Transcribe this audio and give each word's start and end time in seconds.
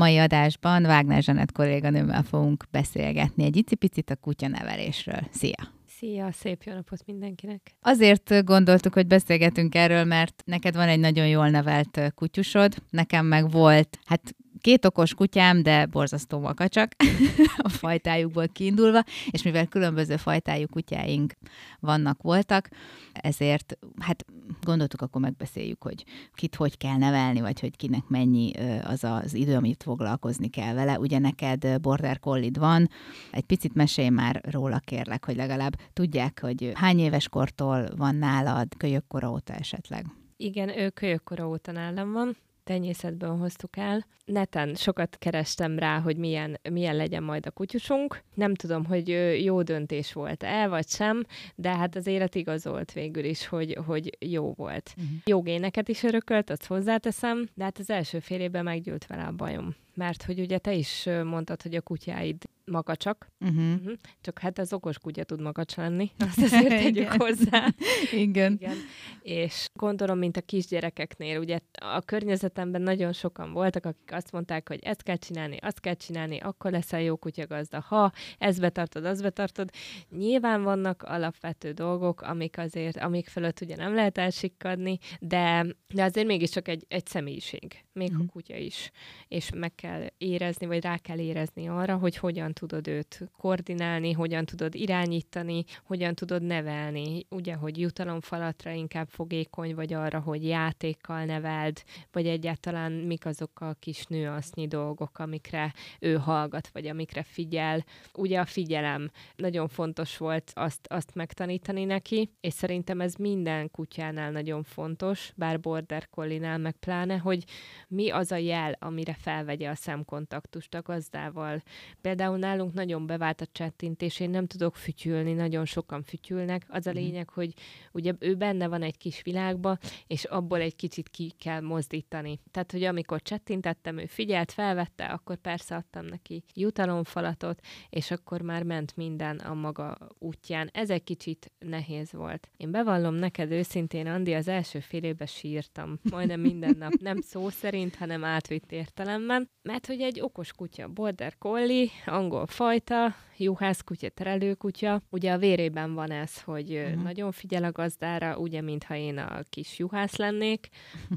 mai 0.00 0.18
adásban 0.18 0.84
Wagner 0.84 1.22
Zsanett 1.22 1.52
kolléganőmmel 1.52 2.22
fogunk 2.22 2.64
beszélgetni 2.70 3.44
egy 3.44 3.56
icipicit 3.56 4.10
a 4.10 4.16
kutyanevelésről. 4.16 5.20
Szia! 5.30 5.72
Szia, 5.86 6.32
szép 6.32 6.62
jó 6.62 6.72
napot 6.72 7.06
mindenkinek! 7.06 7.74
Azért 7.80 8.44
gondoltuk, 8.44 8.94
hogy 8.94 9.06
beszélgetünk 9.06 9.74
erről, 9.74 10.04
mert 10.04 10.42
neked 10.46 10.74
van 10.74 10.88
egy 10.88 10.98
nagyon 10.98 11.26
jól 11.26 11.48
nevelt 11.48 12.12
kutyusod, 12.14 12.74
nekem 12.90 13.26
meg 13.26 13.50
volt, 13.50 13.98
hát 14.04 14.34
két 14.60 14.84
okos 14.84 15.14
kutyám, 15.14 15.62
de 15.62 15.86
borzasztó 15.86 16.38
makacsak 16.38 16.92
a 17.56 17.68
fajtájukból 17.68 18.48
kiindulva, 18.48 19.02
és 19.30 19.42
mivel 19.42 19.66
különböző 19.66 20.16
fajtájú 20.16 20.66
kutyáink 20.66 21.32
vannak, 21.80 22.22
voltak, 22.22 22.68
ezért 23.12 23.78
hát 23.98 24.24
gondoltuk, 24.62 25.00
akkor 25.00 25.20
megbeszéljük, 25.20 25.82
hogy 25.82 26.04
kit 26.34 26.54
hogy 26.54 26.76
kell 26.76 26.96
nevelni, 26.96 27.40
vagy 27.40 27.60
hogy 27.60 27.76
kinek 27.76 28.08
mennyi 28.08 28.52
az 28.84 29.04
az 29.04 29.34
idő, 29.34 29.56
amit 29.56 29.82
foglalkozni 29.82 30.48
kell 30.48 30.74
vele. 30.74 30.98
Ugye 30.98 31.18
neked 31.18 31.80
border 31.80 32.18
collie 32.18 32.50
van, 32.58 32.88
egy 33.30 33.44
picit 33.44 33.74
mesélj 33.74 34.08
már 34.08 34.40
róla 34.50 34.78
kérlek, 34.78 35.24
hogy 35.24 35.36
legalább 35.36 35.76
tudják, 35.92 36.38
hogy 36.40 36.70
hány 36.74 36.98
éves 36.98 37.28
kortól 37.28 37.88
van 37.96 38.14
nálad, 38.14 38.68
kölyökkora 38.76 39.30
óta 39.30 39.52
esetleg. 39.52 40.06
Igen, 40.36 40.78
ő 40.78 40.88
kölyökkora 40.88 41.48
óta 41.48 41.72
nálam 41.72 42.12
van, 42.12 42.36
tenyészetből 42.70 43.36
hoztuk 43.36 43.76
el. 43.76 44.06
Neten 44.24 44.74
sokat 44.74 45.16
kerestem 45.18 45.78
rá, 45.78 46.00
hogy 46.00 46.16
milyen, 46.16 46.60
milyen 46.70 46.96
legyen 46.96 47.22
majd 47.22 47.46
a 47.46 47.50
kutyusunk. 47.50 48.22
Nem 48.34 48.54
tudom, 48.54 48.84
hogy 48.84 49.08
jó 49.44 49.62
döntés 49.62 50.12
volt-e, 50.12 50.68
vagy 50.68 50.88
sem, 50.88 51.24
de 51.54 51.76
hát 51.76 51.96
az 51.96 52.06
élet 52.06 52.34
igazolt 52.34 52.92
végül 52.92 53.24
is, 53.24 53.46
hogy, 53.46 53.78
hogy 53.86 54.16
jó 54.18 54.52
volt. 54.52 54.92
Uh-huh. 54.96 55.12
Jó 55.24 55.42
géneket 55.42 55.88
is 55.88 56.02
örökölt, 56.02 56.50
azt 56.50 56.66
hozzáteszem, 56.66 57.48
de 57.54 57.64
hát 57.64 57.78
az 57.78 57.90
első 57.90 58.18
fél 58.18 58.40
évben 58.40 58.64
meggyűlt 58.64 59.06
vele 59.06 59.22
a 59.22 59.32
bajom 59.32 59.74
mert 59.94 60.22
hogy 60.22 60.40
ugye 60.40 60.58
te 60.58 60.72
is 60.72 61.08
mondtad, 61.24 61.62
hogy 61.62 61.74
a 61.74 61.80
kutyáid 61.80 62.44
makacsak, 62.70 63.32
uh-huh. 63.40 63.74
uh-huh. 63.74 63.92
csak 64.20 64.38
hát 64.38 64.58
az 64.58 64.72
okos 64.72 64.98
kutya 64.98 65.24
tud 65.24 65.40
makacs 65.40 65.76
lenni, 65.76 66.10
azt 66.28 66.42
azért 66.42 66.68
tegyük 66.68 67.12
hozzá. 67.12 67.68
Igen. 68.12 68.52
Igen. 68.52 68.76
És 69.22 69.66
gondolom, 69.74 70.18
mint 70.18 70.36
a 70.36 70.40
kisgyerekeknél, 70.40 71.38
ugye 71.38 71.58
a 71.80 72.00
környezetemben 72.00 72.82
nagyon 72.82 73.12
sokan 73.12 73.52
voltak, 73.52 73.84
akik 73.84 74.12
azt 74.12 74.32
mondták, 74.32 74.68
hogy 74.68 74.78
ezt 74.82 75.02
kell 75.02 75.16
csinálni, 75.16 75.56
azt 75.56 75.80
kell 75.80 75.94
csinálni, 75.94 76.38
akkor 76.38 76.70
leszel 76.70 77.00
jó 77.00 77.16
kutyagazda, 77.16 77.80
ha 77.80 78.12
ezt 78.38 78.60
betartod, 78.60 79.04
azt 79.04 79.22
betartod. 79.22 79.70
Nyilván 80.10 80.62
vannak 80.62 81.02
alapvető 81.02 81.72
dolgok, 81.72 82.20
amik 82.20 82.58
azért, 82.58 82.96
amik 82.96 83.28
fölött 83.28 83.60
ugye 83.60 83.76
nem 83.76 83.94
lehet 83.94 84.18
elsikkadni, 84.18 84.98
de, 85.20 85.66
de 85.94 86.02
azért 86.02 86.26
mégiscsak 86.26 86.68
egy, 86.68 86.84
egy 86.88 87.06
személyiség, 87.06 87.84
még 87.92 88.08
uh-huh. 88.08 88.20
a 88.20 88.24
mhm. 88.24 88.32
kutya 88.32 88.56
is, 88.56 88.90
és 89.28 89.50
meg 89.54 89.74
kell 89.74 90.06
érezni, 90.18 90.66
vagy 90.66 90.82
rá 90.82 90.96
kell 90.96 91.18
érezni 91.18 91.68
arra, 91.68 91.96
hogy 91.96 92.16
hogyan 92.16 92.52
tudod 92.60 92.88
őt 92.88 93.30
koordinálni, 93.38 94.12
hogyan 94.12 94.44
tudod 94.44 94.74
irányítani, 94.74 95.64
hogyan 95.84 96.14
tudod 96.14 96.42
nevelni. 96.42 97.26
Ugye, 97.30 97.54
hogy 97.54 97.80
jutalomfalatra 97.80 98.70
inkább 98.70 99.08
fogékony, 99.08 99.74
vagy 99.74 99.92
arra, 99.92 100.20
hogy 100.20 100.44
játékkal 100.44 101.24
neveld, 101.24 101.82
vagy 102.12 102.26
egyáltalán 102.26 102.92
mik 102.92 103.26
azok 103.26 103.60
a 103.60 103.76
kis 103.78 104.04
nőasznyi 104.04 104.66
dolgok, 104.66 105.18
amikre 105.18 105.72
ő 106.00 106.16
hallgat, 106.16 106.68
vagy 106.68 106.86
amikre 106.86 107.22
figyel. 107.22 107.84
Ugye 108.14 108.40
a 108.40 108.44
figyelem 108.44 109.10
nagyon 109.36 109.68
fontos 109.68 110.16
volt 110.16 110.50
azt, 110.54 110.86
azt 110.86 111.14
megtanítani 111.14 111.84
neki, 111.84 112.30
és 112.40 112.52
szerintem 112.52 113.00
ez 113.00 113.14
minden 113.14 113.70
kutyánál 113.70 114.30
nagyon 114.30 114.62
fontos, 114.62 115.32
bár 115.36 115.60
border 115.60 116.08
collie 116.08 116.56
meg 116.56 116.76
pláne, 116.76 117.16
hogy 117.16 117.44
mi 117.88 118.10
az 118.10 118.32
a 118.32 118.36
jel, 118.36 118.76
amire 118.78 119.14
felvegye 119.14 119.68
a 119.68 119.74
szemkontaktust 119.74 120.74
a 120.74 120.82
gazdával. 120.82 121.62
Például 122.00 122.36
nálunk 122.50 122.74
nagyon 122.74 123.06
bevált 123.06 123.40
a 123.40 123.46
csettintés, 123.52 124.20
én 124.20 124.30
nem 124.30 124.46
tudok 124.46 124.76
fütyülni, 124.76 125.32
nagyon 125.32 125.64
sokan 125.64 126.02
fütyülnek. 126.02 126.66
Az 126.68 126.86
a 126.86 126.90
mhm. 126.90 126.98
lényeg, 126.98 127.28
hogy 127.28 127.54
ugye 127.92 128.12
ő 128.18 128.34
benne 128.34 128.68
van 128.68 128.82
egy 128.82 128.96
kis 128.96 129.22
világba, 129.22 129.78
és 130.06 130.24
abból 130.24 130.60
egy 130.60 130.76
kicsit 130.76 131.08
ki 131.08 131.32
kell 131.38 131.60
mozdítani. 131.60 132.40
Tehát, 132.50 132.72
hogy 132.72 132.82
amikor 132.82 133.22
csettintettem, 133.22 133.98
ő 133.98 134.06
figyelt, 134.06 134.52
felvette, 134.52 135.04
akkor 135.04 135.36
persze 135.36 135.74
adtam 135.74 136.04
neki 136.04 136.44
jutalomfalatot, 136.54 137.60
és 137.90 138.10
akkor 138.10 138.40
már 138.40 138.62
ment 138.62 138.96
minden 138.96 139.36
a 139.36 139.54
maga 139.54 139.98
útján. 140.18 140.70
Ez 140.72 140.90
egy 140.90 141.04
kicsit 141.04 141.52
nehéz 141.58 142.12
volt. 142.12 142.48
Én 142.56 142.70
bevallom 142.70 143.14
neked 143.14 143.50
őszintén, 143.50 144.06
Andi, 144.06 144.34
az 144.34 144.48
első 144.48 144.80
fél 144.80 145.02
évben 145.02 145.26
sírtam, 145.26 145.98
majdnem 146.10 146.40
minden 146.40 146.76
nap, 146.78 146.92
nem 146.92 147.20
szó 147.20 147.48
szerint, 147.48 147.96
hanem 147.96 148.24
átvitt 148.24 148.72
értelemben, 148.72 149.50
mert 149.62 149.86
hogy 149.86 150.00
egy 150.00 150.20
okos 150.20 150.52
kutya, 150.52 150.88
border 150.88 151.38
collie, 151.38 151.88
angol 152.06 152.29
fajta, 152.46 153.14
juhász 153.36 153.80
kutya, 153.80 154.08
terelő 154.08 154.54
kutya. 154.54 155.02
Ugye 155.10 155.32
a 155.32 155.38
vérében 155.38 155.94
van 155.94 156.10
ez, 156.10 156.42
hogy 156.42 156.72
uh-huh. 156.72 157.02
nagyon 157.02 157.32
figyel 157.32 157.64
a 157.64 157.72
gazdára, 157.72 158.38
ugye, 158.38 158.60
mintha 158.60 158.96
én 158.96 159.18
a 159.18 159.42
kis 159.50 159.78
juhász 159.78 160.16
lennék, 160.16 160.68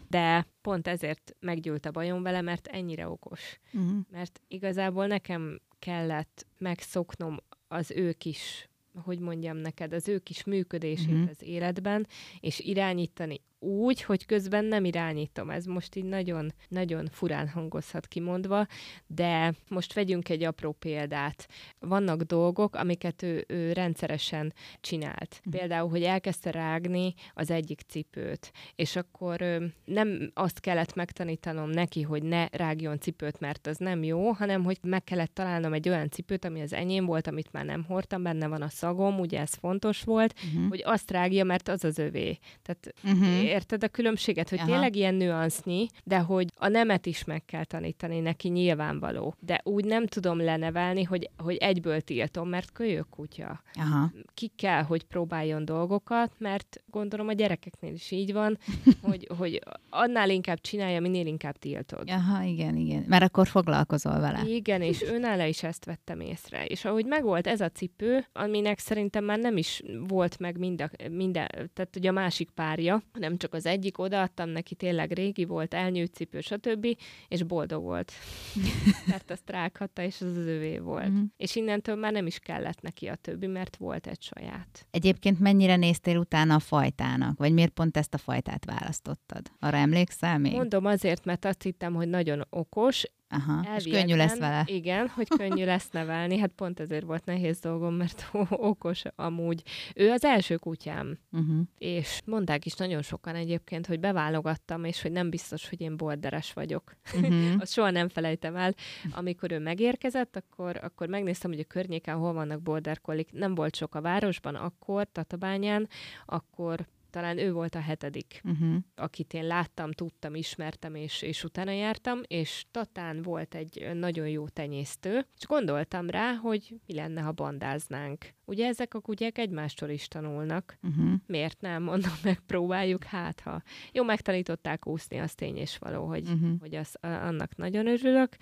de 0.09 0.47
pont 0.61 0.87
ezért 0.87 1.35
meggyűlt 1.39 1.85
a 1.85 1.91
bajom 1.91 2.23
vele, 2.23 2.41
mert 2.41 2.67
ennyire 2.67 3.07
okos. 3.09 3.59
Uh-huh. 3.73 3.97
Mert 4.11 4.41
igazából 4.47 5.07
nekem 5.07 5.61
kellett 5.79 6.45
megszoknom 6.57 7.37
az 7.67 7.91
ő 7.91 8.11
kis 8.11 8.67
hogy 9.03 9.19
mondjam 9.19 9.57
neked, 9.57 9.93
az 9.93 10.07
ő 10.07 10.19
kis 10.19 10.43
működését 10.43 11.13
uh-huh. 11.13 11.29
az 11.29 11.41
életben, 11.41 12.07
és 12.39 12.59
irányítani 12.59 13.41
úgy, 13.63 14.01
hogy 14.01 14.25
közben 14.25 14.65
nem 14.65 14.85
irányítom. 14.85 15.49
Ez 15.49 15.65
most 15.65 15.95
így 15.95 16.03
nagyon, 16.03 16.53
nagyon 16.67 17.07
furán 17.11 17.47
hangozhat 17.47 18.07
kimondva, 18.07 18.65
de 19.07 19.53
most 19.69 19.93
vegyünk 19.93 20.29
egy 20.29 20.43
apró 20.43 20.71
példát. 20.71 21.47
Vannak 21.79 22.21
dolgok, 22.21 22.75
amiket 22.75 23.23
ő, 23.23 23.45
ő 23.47 23.71
rendszeresen 23.73 24.53
csinált. 24.81 25.35
Uh-huh. 25.39 25.53
Például, 25.53 25.89
hogy 25.89 26.03
elkezdte 26.03 26.51
rágni 26.51 27.13
az 27.33 27.51
egyik 27.51 27.81
cipőt, 27.87 28.51
és 28.75 28.95
akkor 28.95 29.41
ö, 29.41 29.65
nem 29.85 30.31
azt 30.33 30.59
kellett 30.59 30.95
megtanítanom 30.95 31.69
neki, 31.69 32.01
hogy 32.01 32.23
ne 32.23 32.47
rágjon 32.51 32.99
cipőt, 32.99 33.39
mert 33.39 33.67
az 33.67 33.77
nem 33.77 34.03
jó, 34.03 34.31
hanem 34.31 34.63
hogy 34.63 34.77
meg 34.81 35.03
kellett 35.03 35.33
találnom 35.33 35.73
egy 35.73 35.89
olyan 35.89 36.09
cipőt, 36.09 36.45
ami 36.45 36.61
az 36.61 36.73
enyém 36.73 37.05
volt, 37.05 37.27
amit 37.27 37.51
már 37.51 37.65
nem 37.65 37.83
hordtam, 37.83 38.23
benne 38.23 38.47
van 38.47 38.61
a 38.61 38.69
szagom, 38.69 39.19
ugye 39.19 39.39
ez 39.39 39.53
fontos 39.53 40.03
volt, 40.03 40.33
uh-huh. 40.33 40.69
hogy 40.69 40.81
azt 40.85 41.11
rágja, 41.11 41.43
mert 41.43 41.67
az 41.67 41.83
az 41.83 41.97
övé. 41.97 42.37
Tehát 42.61 42.93
uh-huh 43.03 43.52
érted 43.53 43.83
a 43.83 43.87
különbséget, 43.87 44.49
hogy 44.49 44.59
Aha. 44.59 44.67
tényleg 44.67 44.95
ilyen 44.95 45.15
nüansznyi, 45.15 45.87
de 46.03 46.19
hogy 46.19 46.47
a 46.55 46.67
nemet 46.67 47.05
is 47.05 47.23
meg 47.23 47.45
kell 47.45 47.63
tanítani 47.63 48.19
neki 48.19 48.49
nyilvánvaló. 48.49 49.35
De 49.39 49.61
úgy 49.63 49.85
nem 49.85 50.07
tudom 50.07 50.39
lenevelni, 50.39 51.03
hogy, 51.03 51.29
hogy 51.37 51.55
egyből 51.55 52.01
tiltom, 52.01 52.49
mert 52.49 52.71
kölyök 52.71 53.09
kutya. 53.09 53.61
Aha. 53.73 54.11
Ki 54.33 54.51
kell, 54.55 54.83
hogy 54.83 55.03
próbáljon 55.03 55.65
dolgokat, 55.65 56.31
mert 56.37 56.83
gondolom 56.85 57.27
a 57.27 57.33
gyerekeknél 57.33 57.93
is 57.93 58.11
így 58.11 58.33
van, 58.33 58.57
hogy, 59.09 59.27
hogy 59.37 59.61
annál 59.89 60.29
inkább 60.29 60.61
csinálja, 60.61 61.01
minél 61.01 61.25
inkább 61.25 61.57
tiltod. 61.57 62.09
Aha, 62.09 62.43
igen, 62.43 62.75
igen. 62.75 63.05
Mert 63.07 63.23
akkor 63.23 63.47
foglalkozol 63.47 64.19
vele. 64.19 64.43
Igen, 64.47 64.81
és 64.81 65.01
őnála 65.13 65.45
is 65.45 65.63
ezt 65.63 65.85
vettem 65.85 66.19
észre. 66.19 66.65
És 66.65 66.85
ahogy 66.85 67.05
megvolt 67.05 67.47
ez 67.47 67.61
a 67.61 67.69
cipő, 67.69 68.25
aminek 68.33 68.79
szerintem 68.79 69.23
már 69.23 69.39
nem 69.39 69.57
is 69.57 69.81
volt 70.07 70.39
meg 70.39 70.57
mind 70.57 70.89
minden, 71.11 71.47
tehát 71.73 71.95
ugye 71.95 72.09
a 72.09 72.11
másik 72.11 72.49
párja, 72.49 73.03
nem 73.13 73.37
csak 73.43 73.53
az 73.53 73.65
egyik, 73.65 73.97
odaadtam 73.97 74.49
neki, 74.49 74.75
tényleg 74.75 75.11
régi 75.11 75.45
volt, 75.45 75.73
elnyújt 75.73 76.13
cipő, 76.13 76.41
stb., 76.41 76.87
és 77.27 77.43
boldog 77.43 77.83
volt. 77.83 78.11
mert 79.07 79.31
azt 79.31 79.49
rághatta, 79.49 80.01
és 80.01 80.21
az 80.21 80.37
az 80.37 80.45
övé 80.45 80.77
volt. 80.77 81.09
Mm-hmm. 81.09 81.23
És 81.37 81.55
innentől 81.55 81.95
már 81.95 82.11
nem 82.11 82.25
is 82.25 82.39
kellett 82.39 82.81
neki 82.81 83.07
a 83.07 83.15
többi, 83.15 83.47
mert 83.47 83.75
volt 83.75 84.07
egy 84.07 84.21
saját. 84.21 84.87
Egyébként 84.91 85.39
mennyire 85.39 85.75
néztél 85.75 86.17
utána 86.17 86.55
a 86.55 86.59
fajtának? 86.59 87.37
Vagy 87.37 87.53
miért 87.53 87.71
pont 87.71 87.97
ezt 87.97 88.13
a 88.13 88.17
fajtát 88.17 88.65
választottad? 88.65 89.51
Arra 89.59 89.77
emlékszel 89.77 90.37
még? 90.37 90.53
Mondom 90.53 90.85
azért, 90.85 91.25
mert 91.25 91.45
azt 91.45 91.61
hittem, 91.61 91.93
hogy 91.93 92.07
nagyon 92.07 92.45
okos, 92.49 93.03
Aha, 93.33 93.75
és 93.77 93.83
könnyű 93.83 94.15
lesz 94.15 94.37
vele. 94.37 94.63
Igen, 94.65 95.07
hogy 95.07 95.27
könnyű 95.27 95.65
lesz 95.73 95.89
nevelni. 95.89 96.37
Hát 96.37 96.51
pont 96.55 96.79
ezért 96.79 97.05
volt 97.05 97.25
nehéz 97.25 97.59
dolgom, 97.59 97.93
mert 97.93 98.29
okos 98.49 99.01
amúgy. 99.15 99.63
Ő 99.95 100.11
az 100.11 100.23
első 100.23 100.55
kutyám. 100.55 101.17
Uh-huh. 101.31 101.59
És 101.77 102.21
mondták 102.25 102.65
is 102.65 102.73
nagyon 102.73 103.01
sokan 103.01 103.35
egyébként, 103.35 103.87
hogy 103.87 103.99
beválogattam, 103.99 104.83
és 104.83 105.01
hogy 105.01 105.11
nem 105.11 105.29
biztos, 105.29 105.69
hogy 105.69 105.81
én 105.81 105.97
borderes 105.97 106.53
vagyok. 106.53 106.95
Uh-huh. 107.15 107.53
Azt 107.61 107.71
soha 107.71 107.89
nem 107.89 108.09
felejtem 108.09 108.55
el. 108.55 108.73
Amikor 109.11 109.51
ő 109.51 109.59
megérkezett, 109.59 110.35
akkor, 110.35 110.79
akkor 110.83 111.07
megnéztem, 111.07 111.51
hogy 111.51 111.59
a 111.59 111.63
környéken 111.67 112.17
hol 112.17 112.33
vannak 112.33 112.61
border 112.61 113.01
collie. 113.01 113.25
Nem 113.31 113.55
volt 113.55 113.75
sok 113.75 113.95
a 113.95 114.01
városban, 114.01 114.55
akkor 114.55 115.07
Tatabányán, 115.11 115.87
akkor 116.25 116.87
talán 117.13 117.37
ő 117.37 117.51
volt 117.51 117.75
a 117.75 117.79
hetedik, 117.79 118.41
uh-huh. 118.43 118.75
akit 118.95 119.33
én 119.33 119.47
láttam, 119.47 119.91
tudtam, 119.91 120.35
ismertem, 120.35 120.95
és, 120.95 121.21
és 121.21 121.43
utána 121.43 121.71
jártam, 121.71 122.19
és 122.27 122.65
Tatán 122.71 123.21
volt 123.21 123.55
egy 123.55 123.89
nagyon 123.93 124.27
jó 124.27 124.47
tenyésztő, 124.47 125.25
és 125.37 125.45
gondoltam 125.45 126.09
rá, 126.09 126.33
hogy 126.33 126.75
mi 126.85 126.93
lenne, 126.93 127.21
ha 127.21 127.31
bandáznánk. 127.31 128.33
Ugye 128.45 128.67
ezek 128.67 128.93
a 128.93 128.99
kutyák 128.99 129.37
egymástól 129.37 129.89
is 129.89 130.07
tanulnak. 130.07 130.77
Uh-huh. 130.81 131.13
Miért 131.25 131.61
nem? 131.61 131.83
Mondom, 131.83 132.13
megpróbáljuk, 132.23 133.03
hát 133.03 133.39
ha. 133.39 133.61
Jó, 133.91 134.03
megtanították 134.03 134.87
úszni, 134.87 135.17
az 135.17 135.33
tény 135.35 135.57
és 135.57 135.77
való, 135.77 136.05
hogy, 136.05 136.29
uh-huh. 136.29 136.59
hogy 136.59 136.75
az, 136.75 136.95
annak 137.01 137.55
nagyon 137.55 137.87
örülök, 137.87 138.35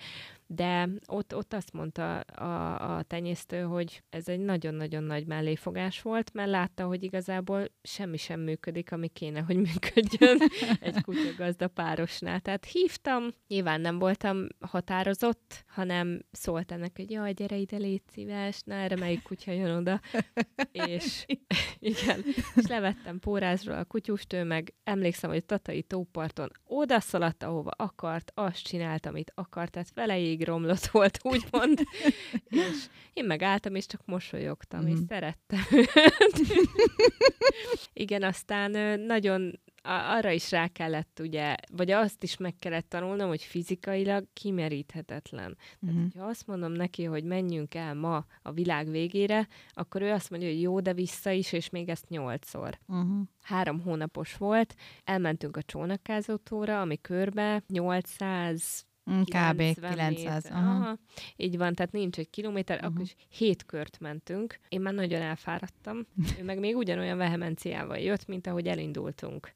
de 0.54 0.88
ott, 1.06 1.34
ott 1.34 1.52
azt 1.52 1.72
mondta 1.72 2.20
a, 2.20 2.96
a 2.96 3.02
tenyésztő, 3.02 3.60
hogy 3.60 4.02
ez 4.10 4.28
egy 4.28 4.40
nagyon-nagyon 4.40 5.02
nagy 5.02 5.26
melléfogás 5.26 6.02
volt, 6.02 6.32
mert 6.32 6.50
látta, 6.50 6.86
hogy 6.86 7.02
igazából 7.02 7.64
semmi 7.82 8.16
sem 8.16 8.40
működik, 8.40 8.92
ami 8.92 9.08
kéne, 9.08 9.40
hogy 9.40 9.56
működjön 9.56 10.38
egy 10.80 11.00
kutyagazda 11.02 11.68
párosnál. 11.68 12.40
Tehát 12.40 12.64
hívtam, 12.64 13.28
nyilván 13.48 13.80
nem 13.80 13.98
voltam 13.98 14.46
határozott, 14.60 15.64
hanem 15.66 16.20
szólt 16.30 16.72
ennek, 16.72 16.96
hogy 16.96 17.10
jaj, 17.10 17.32
gyere 17.32 17.56
ide, 17.56 17.76
légy 17.76 18.02
szíves, 18.06 18.60
na 18.64 18.74
erre 18.74 18.96
melyik 18.96 19.22
kutya 19.22 19.52
jön 19.52 19.76
oda. 19.76 20.00
és 20.72 21.24
igen, 21.78 22.24
és 22.54 22.66
levettem 22.66 23.18
pórázról 23.18 23.76
a 23.76 23.84
kutyust, 23.84 24.32
ő 24.32 24.44
meg 24.44 24.74
emlékszem, 24.84 25.30
hogy 25.30 25.44
Tatai 25.44 25.82
tóparton 25.82 26.50
oda 26.64 27.00
szaladt, 27.00 27.42
ahova 27.42 27.70
akart, 27.76 28.32
azt 28.34 28.62
csinált, 28.62 29.06
amit 29.06 29.32
akart, 29.34 29.70
tehát 29.70 29.88
romlott 30.44 30.86
volt, 30.86 31.18
úgymond. 31.32 31.80
és 32.48 32.86
én 33.12 33.24
megálltam, 33.24 33.74
és 33.74 33.86
csak 33.86 34.00
mosolyogtam, 34.04 34.82
mm. 34.82 34.86
és 34.86 34.98
szerettem 35.08 35.60
Igen, 37.92 38.22
aztán 38.22 39.00
nagyon 39.00 39.60
arra 39.82 40.30
is 40.30 40.50
rá 40.50 40.68
kellett, 40.68 41.18
ugye, 41.22 41.54
vagy 41.72 41.90
azt 41.90 42.22
is 42.22 42.36
meg 42.36 42.54
kellett 42.58 42.88
tanulnom, 42.88 43.28
hogy 43.28 43.42
fizikailag 43.42 44.26
kimeríthetetlen. 44.32 45.56
Tehát, 45.56 45.78
uh-huh. 45.80 46.02
hogyha 46.02 46.24
azt 46.24 46.46
mondom 46.46 46.72
neki, 46.72 47.04
hogy 47.04 47.24
menjünk 47.24 47.74
el 47.74 47.94
ma 47.94 48.26
a 48.42 48.52
világ 48.52 48.90
végére, 48.90 49.48
akkor 49.70 50.02
ő 50.02 50.10
azt 50.10 50.30
mondja, 50.30 50.48
hogy 50.48 50.60
jó, 50.60 50.80
de 50.80 50.92
vissza 50.92 51.30
is, 51.30 51.52
és 51.52 51.70
még 51.70 51.88
ezt 51.88 52.08
nyolcszor. 52.08 52.78
Uh-huh. 52.86 53.22
Három 53.42 53.80
hónapos 53.80 54.36
volt, 54.36 54.74
elmentünk 55.04 55.56
a 55.56 55.62
csónakázótóra, 55.62 56.80
ami 56.80 57.00
körbe 57.00 57.62
800 57.68 58.86
Mm, 58.86 58.91
kb. 59.04 59.62
900. 59.90 60.46
Aha. 60.50 60.70
Aha. 60.70 60.98
Így 61.36 61.56
van, 61.56 61.74
tehát 61.74 61.92
nincs 61.92 62.18
egy 62.18 62.30
kilométer, 62.30 62.76
uh-huh. 62.76 62.90
akkor 62.90 63.04
is 63.04 63.16
hét 63.28 63.66
kört 63.66 64.00
mentünk. 64.00 64.58
Én 64.68 64.80
már 64.80 64.94
nagyon 64.94 65.22
elfáradtam. 65.22 66.06
Ő 66.40 66.44
meg 66.44 66.58
még 66.58 66.76
ugyanolyan 66.76 67.16
vehemenciával 67.16 67.98
jött, 67.98 68.26
mint 68.26 68.46
ahogy 68.46 68.66
elindultunk. 68.66 69.52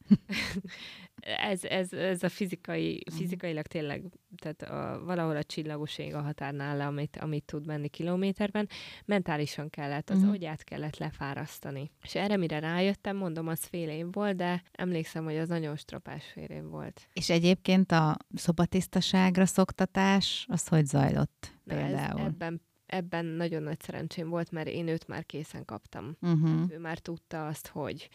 ez, 1.21 1.65
ez, 1.65 1.93
ez 1.93 2.23
a 2.23 2.29
fizikai, 2.29 3.03
mhm. 3.07 3.17
fizikailag 3.17 3.67
tényleg, 3.67 4.05
tehát 4.37 4.63
a, 4.63 5.05
valahol 5.05 5.37
a 5.37 5.43
csillagos 5.43 5.99
ég 5.99 6.15
a 6.15 6.21
határnál, 6.21 6.81
amit, 6.81 7.17
amit 7.17 7.45
tud 7.45 7.67
menni 7.67 7.89
kilométerben, 7.89 8.69
mentálisan 9.05 9.71
kellett, 9.71 10.11
az 10.11 10.17
uh-huh. 10.17 10.33
agyát 10.33 10.65
kellett 10.65 10.97
lefárasztani. 10.97 11.91
És 12.03 12.15
erre 12.15 12.37
mire 12.37 12.59
rájöttem, 12.59 13.17
mondom, 13.17 13.49
az 13.49 13.65
fél 13.65 13.89
év 13.89 14.07
volt, 14.13 14.37
de 14.37 14.63
emlékszem, 14.73 15.25
hogy 15.25 15.37
az 15.37 15.49
nagyon 15.49 15.77
stropás 15.77 16.25
fél 16.25 16.49
év 16.49 16.65
volt. 16.65 17.09
És 17.13 17.31
egyébként 17.31 17.93
a 17.93 18.17
szobatisztaságra 18.35 19.47
szoktatás, 19.47 20.47
az 20.49 20.69
hogy 20.69 20.87
zajlott 20.87 21.53
például? 21.65 22.21
ez, 22.21 22.27
ebben 22.27 22.61
ebben 22.87 23.25
nagyon 23.25 23.63
nagy 23.63 23.81
szerencsém 23.81 24.29
volt, 24.29 24.51
mert 24.51 24.69
én 24.69 24.89
őt 24.89 25.07
már 25.07 25.27
készen 25.27 25.65
kaptam. 25.65 26.17
Uh-huh. 26.21 26.71
Ő 26.71 26.79
már 26.79 26.99
tudta 26.99 27.47
azt, 27.47 27.67
hogy 27.67 28.09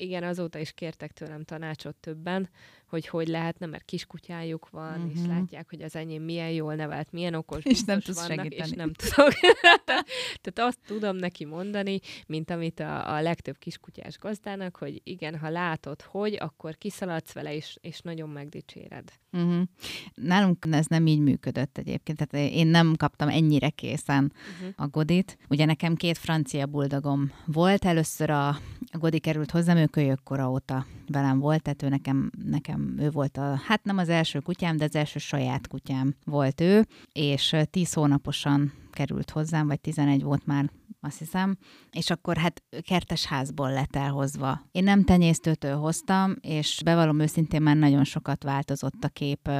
igen, 0.00 0.22
azóta 0.22 0.58
is 0.58 0.72
kértek 0.72 1.12
tőlem 1.12 1.44
tanácsot 1.44 1.96
többen, 1.96 2.48
hogy 2.90 3.06
hogy 3.06 3.28
lehetne, 3.28 3.66
mert 3.66 3.84
kiskutyájuk 3.84 4.70
van, 4.70 4.98
uh-huh. 4.98 5.10
és 5.14 5.20
mhm. 5.20 5.28
látják, 5.28 5.70
hogy 5.70 5.82
az 5.82 5.96
enyém 5.96 6.22
milyen 6.22 6.50
jól 6.50 6.74
nevelt, 6.74 7.12
milyen 7.12 7.34
okos, 7.34 7.64
és 7.72 7.82
nem 7.82 8.00
tudsz 8.00 8.20
vannak, 8.20 8.44
segíteni. 8.44 8.70
és 8.70 8.76
nem 8.76 8.92
tudok. 8.92 9.32
Tehát 10.40 10.52
azt 10.54 10.78
tudom 10.86 11.16
neki 11.16 11.44
mondani, 11.44 12.00
mint 12.26 12.50
amit 12.50 12.80
a, 12.80 13.14
a 13.14 13.20
legtöbb 13.20 13.58
kiskutyás 13.58 14.18
gazdának, 14.18 14.76
hogy 14.76 15.00
igen, 15.04 15.38
ha 15.38 15.48
látod, 15.48 16.02
hogy, 16.02 16.36
akkor 16.40 16.78
kiszaladsz 16.78 17.32
vele, 17.32 17.54
és, 17.54 17.76
és 17.80 18.00
nagyon 18.00 18.28
megdicséred. 18.28 19.12
Uh-huh. 19.32 19.62
Nálunk 20.14 20.66
ez 20.70 20.86
nem 20.86 21.06
így 21.06 21.20
működött 21.20 21.78
egyébként, 21.78 22.26
tehát 22.26 22.52
én 22.52 22.66
nem 22.66 22.94
kaptam 22.96 23.28
ennyire 23.28 23.68
készen 23.70 24.32
uh-huh. 24.34 24.74
a 24.76 24.88
Godit. 24.88 25.38
Ugye 25.48 25.64
nekem 25.64 25.94
két 25.94 26.18
francia 26.18 26.66
buldogom 26.66 27.32
volt, 27.46 27.84
először 27.84 28.30
a, 28.30 28.48
a 28.92 28.98
Godi 28.98 29.18
került 29.18 29.50
hozzám, 29.50 29.76
ő 29.76 29.86
kölyök 29.90 30.22
kora 30.22 30.50
óta 30.50 30.86
velem 31.06 31.38
volt, 31.38 31.62
tehát 31.62 31.82
ő 31.82 31.88
nekem, 31.88 32.30
nekem 32.44 32.94
ő 32.98 33.10
volt 33.10 33.36
a, 33.36 33.60
hát 33.66 33.84
nem 33.84 33.98
az 33.98 34.08
első 34.08 34.38
kutyám, 34.38 34.76
de 34.76 34.84
az 34.84 34.94
első 34.94 35.18
saját 35.18 35.68
kutyám 35.68 36.14
volt 36.24 36.60
ő, 36.60 36.86
és 37.12 37.56
tíz 37.70 37.92
hónaposan 37.92 38.72
került 38.90 39.30
hozzám, 39.30 39.66
vagy 39.66 39.80
11 39.80 40.22
volt 40.22 40.46
már 40.46 40.70
azt 41.00 41.18
hiszem, 41.18 41.56
és 41.90 42.10
akkor 42.10 42.36
hát 42.36 42.62
kertes 42.82 43.26
házból 43.26 43.72
lett 43.72 43.96
elhozva. 43.96 44.60
Én 44.72 44.84
nem 44.84 45.04
tenyésztőtől 45.04 45.76
hoztam, 45.76 46.34
és 46.40 46.80
bevallom 46.84 47.20
őszintén 47.20 47.62
már 47.62 47.76
nagyon 47.76 48.04
sokat 48.04 48.42
változott 48.42 49.04
a 49.04 49.08
kép, 49.08 49.50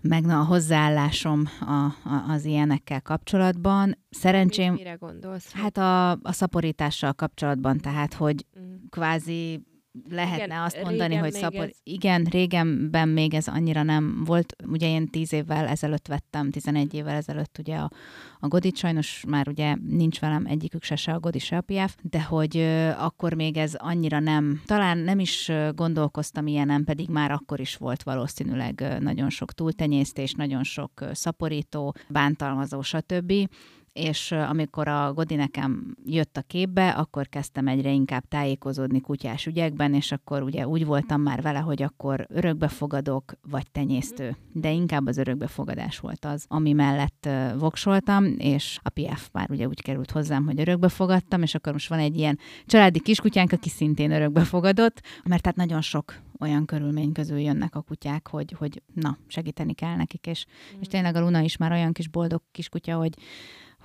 meg 0.00 0.24
a 0.28 0.44
hozzáállásom 0.44 1.44
a, 1.60 1.72
a, 2.08 2.24
az 2.28 2.44
ilyenekkel 2.44 3.02
kapcsolatban. 3.02 3.98
Szerencsém... 4.10 4.72
Mire 4.72 4.94
gondolsz? 4.94 5.52
Hát 5.52 5.76
a, 5.76 6.10
a 6.10 6.32
szaporítással 6.32 7.12
kapcsolatban, 7.12 7.78
tehát, 7.78 8.14
hogy 8.14 8.46
mm. 8.58 8.74
kvázi 8.90 9.66
lehetne 10.08 10.44
igen, 10.44 10.62
azt 10.62 10.82
mondani, 10.82 11.14
hogy 11.14 11.32
szapor... 11.32 11.64
Ez... 11.64 11.70
Igen, 11.82 12.24
régenben 12.24 13.08
még 13.08 13.34
ez 13.34 13.48
annyira 13.48 13.82
nem 13.82 14.24
volt. 14.24 14.56
Ugye 14.66 14.88
én 14.88 15.08
tíz 15.08 15.32
évvel 15.32 15.66
ezelőtt 15.66 16.06
vettem, 16.06 16.50
11 16.50 16.94
évvel 16.94 17.14
ezelőtt 17.14 17.56
ugye 17.58 17.76
a, 17.76 17.90
a 18.40 18.48
Godit, 18.48 18.76
sajnos 18.76 19.24
már 19.28 19.48
ugye 19.48 19.76
nincs 19.88 20.20
velem 20.20 20.46
egyikük 20.46 20.82
se, 20.82 20.96
se 20.96 21.12
a 21.12 21.20
Godi, 21.20 21.38
se 21.38 21.56
a 21.56 21.60
Piaf, 21.60 21.96
de 22.02 22.22
hogy 22.22 22.56
ö, 22.56 22.88
akkor 22.88 23.34
még 23.34 23.56
ez 23.56 23.74
annyira 23.74 24.18
nem, 24.18 24.62
talán 24.66 24.98
nem 24.98 25.18
is 25.18 25.50
gondolkoztam 25.74 26.46
ilyenem, 26.46 26.84
pedig 26.84 27.08
már 27.08 27.30
akkor 27.30 27.60
is 27.60 27.76
volt 27.76 28.02
valószínűleg 28.02 28.96
nagyon 29.00 29.30
sok 29.30 29.52
túltenyésztés, 29.52 30.32
nagyon 30.32 30.64
sok 30.64 31.04
szaporító, 31.12 31.94
bántalmazó, 32.08 32.82
stb 32.82 33.32
és 33.98 34.32
amikor 34.32 34.88
a 34.88 35.12
Godi 35.12 35.34
nekem 35.34 35.96
jött 36.04 36.36
a 36.36 36.42
képbe, 36.42 36.88
akkor 36.88 37.28
kezdtem 37.28 37.68
egyre 37.68 37.90
inkább 37.90 38.24
tájékozódni 38.28 39.00
kutyás 39.00 39.46
ügyekben, 39.46 39.94
és 39.94 40.12
akkor 40.12 40.42
ugye 40.42 40.66
úgy 40.68 40.84
voltam 40.84 41.20
már 41.20 41.42
vele, 41.42 41.58
hogy 41.58 41.82
akkor 41.82 42.26
örökbefogadok, 42.28 43.32
vagy 43.50 43.70
tenyésztő. 43.70 44.36
De 44.52 44.70
inkább 44.70 45.06
az 45.06 45.16
örökbefogadás 45.16 45.98
volt 45.98 46.24
az, 46.24 46.44
ami 46.48 46.72
mellett 46.72 47.28
voksoltam, 47.58 48.24
és 48.38 48.78
a 48.82 48.88
PF 48.88 49.28
már 49.32 49.50
ugye 49.50 49.66
úgy 49.66 49.82
került 49.82 50.10
hozzám, 50.10 50.44
hogy 50.44 50.60
örökbefogadtam, 50.60 51.42
és 51.42 51.54
akkor 51.54 51.72
most 51.72 51.88
van 51.88 51.98
egy 51.98 52.16
ilyen 52.16 52.38
családi 52.66 53.00
kiskutyánk, 53.00 53.52
aki 53.52 53.68
szintén 53.68 54.10
örökbefogadott, 54.10 55.00
mert 55.24 55.42
tehát 55.42 55.56
nagyon 55.56 55.80
sok 55.80 56.14
olyan 56.40 56.64
körülmény 56.64 57.12
közül 57.12 57.38
jönnek 57.38 57.74
a 57.74 57.80
kutyák, 57.80 58.28
hogy, 58.28 58.54
hogy 58.58 58.82
na, 58.94 59.18
segíteni 59.26 59.72
kell 59.72 59.96
nekik, 59.96 60.26
és, 60.26 60.46
mm. 60.46 60.80
és 60.80 60.86
tényleg 60.86 61.14
a 61.14 61.20
Luna 61.20 61.40
is 61.40 61.56
már 61.56 61.72
olyan 61.72 61.92
kis 61.92 62.08
boldog 62.08 62.42
kiskutya, 62.52 62.96
hogy 62.96 63.14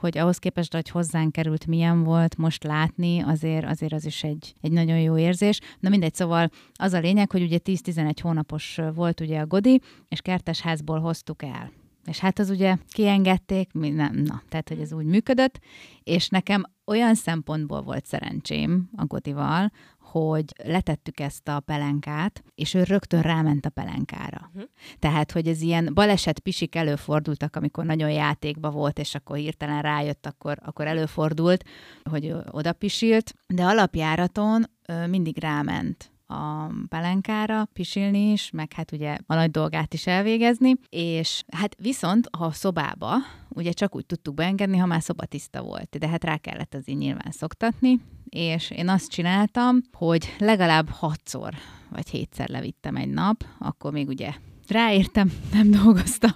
hogy 0.04 0.18
ahhoz 0.18 0.38
képest, 0.38 0.74
hogy 0.74 0.90
hozzánk 0.90 1.32
került, 1.32 1.68
milyen 1.68 2.04
volt 2.04 2.38
most 2.38 2.64
látni, 2.64 3.20
azért, 3.20 3.66
azért 3.66 3.94
az 3.94 4.06
is 4.06 4.24
egy, 4.24 4.54
egy 4.62 4.72
nagyon 4.72 5.00
jó 5.00 5.18
érzés. 5.18 5.60
Na 5.80 5.90
mindegy, 5.90 6.14
szóval 6.14 6.50
az 6.74 6.94
a 6.94 7.00
lényeg, 7.00 7.32
hogy 7.32 7.42
ugye 7.42 7.60
10-11 7.64 8.16
hónapos 8.22 8.80
volt 8.96 9.20
ugye 9.20 9.40
a 9.40 9.46
Godi, 9.46 9.82
és 10.10 10.22
kertesházból 10.22 11.00
hoztuk 11.00 11.44
el. 11.44 11.72
És 12.06 12.20
hát 12.20 12.40
az 12.40 12.50
ugye 12.50 12.78
kiengedték, 12.90 13.74
mi 13.74 13.90
nem, 13.90 14.16
na, 14.16 14.42
tehát 14.50 14.70
hogy 14.70 14.80
ez 14.80 14.94
úgy 14.94 15.06
működött, 15.06 15.60
és 16.04 16.30
nekem 16.30 16.64
olyan 16.86 17.16
szempontból 17.16 17.82
volt 17.82 18.06
szerencsém 18.06 18.90
a 18.96 19.06
Godival, 19.06 19.72
hogy 20.14 20.46
letettük 20.64 21.20
ezt 21.20 21.48
a 21.48 21.60
pelenkát, 21.60 22.44
és 22.56 22.74
ő 22.74 22.84
rögtön 22.84 23.22
ráment 23.22 23.66
a 23.66 23.70
pelenkára. 23.70 24.50
Uh-huh. 24.54 24.70
Tehát, 25.00 25.32
hogy 25.32 25.48
ez 25.48 25.62
ilyen 25.62 25.90
baleset 25.94 26.40
pisik 26.40 26.76
előfordultak, 26.76 27.56
amikor 27.56 27.86
nagyon 27.86 28.12
játékba 28.12 28.70
volt, 28.70 29.00
és 29.00 29.16
akkor 29.16 29.38
hirtelen 29.38 29.82
rájött, 29.82 30.26
akkor, 30.26 30.58
akkor 30.66 30.88
előfordult, 30.88 31.64
hogy 32.10 32.36
oda 32.52 32.74
pisilt, 32.74 33.34
de 33.48 33.64
alapjáraton 33.64 34.66
mindig 35.08 35.38
ráment 35.40 36.12
a 36.28 36.72
pelenkára 36.90 37.66
pisilni 37.74 38.32
is, 38.32 38.50
meg 38.52 38.74
hát 38.74 38.92
ugye 38.92 39.18
a 39.26 39.36
nagy 39.36 39.52
dolgát 39.52 39.94
is 39.94 40.08
elvégezni, 40.08 40.74
és 40.90 41.44
hát 41.52 41.76
viszont 41.80 42.28
a 42.32 42.52
szobába 42.52 43.16
ugye 43.56 43.72
csak 43.72 43.96
úgy 43.96 44.06
tudtuk 44.06 44.34
beengedni, 44.34 44.78
ha 44.78 44.86
már 44.86 45.02
szobatiszta 45.02 45.62
volt, 45.62 45.98
de 45.98 46.08
hát 46.08 46.24
rá 46.24 46.38
kellett 46.38 46.74
azért 46.74 46.98
nyilván 46.98 47.32
szoktatni, 47.32 48.00
és 48.30 48.72
én 48.72 48.90
azt 48.90 49.10
csináltam, 49.10 49.82
hogy 49.92 50.36
legalább 50.40 50.90
hatszor 50.90 51.54
vagy 51.90 52.10
hétszer 52.10 52.50
levittem 52.50 52.96
egy 52.96 53.10
nap, 53.10 53.46
akkor 53.60 53.92
még 53.92 54.08
ugye 54.08 54.34
ráértem, 54.72 55.32
nem 55.52 55.72
dolgoztam. 55.72 56.32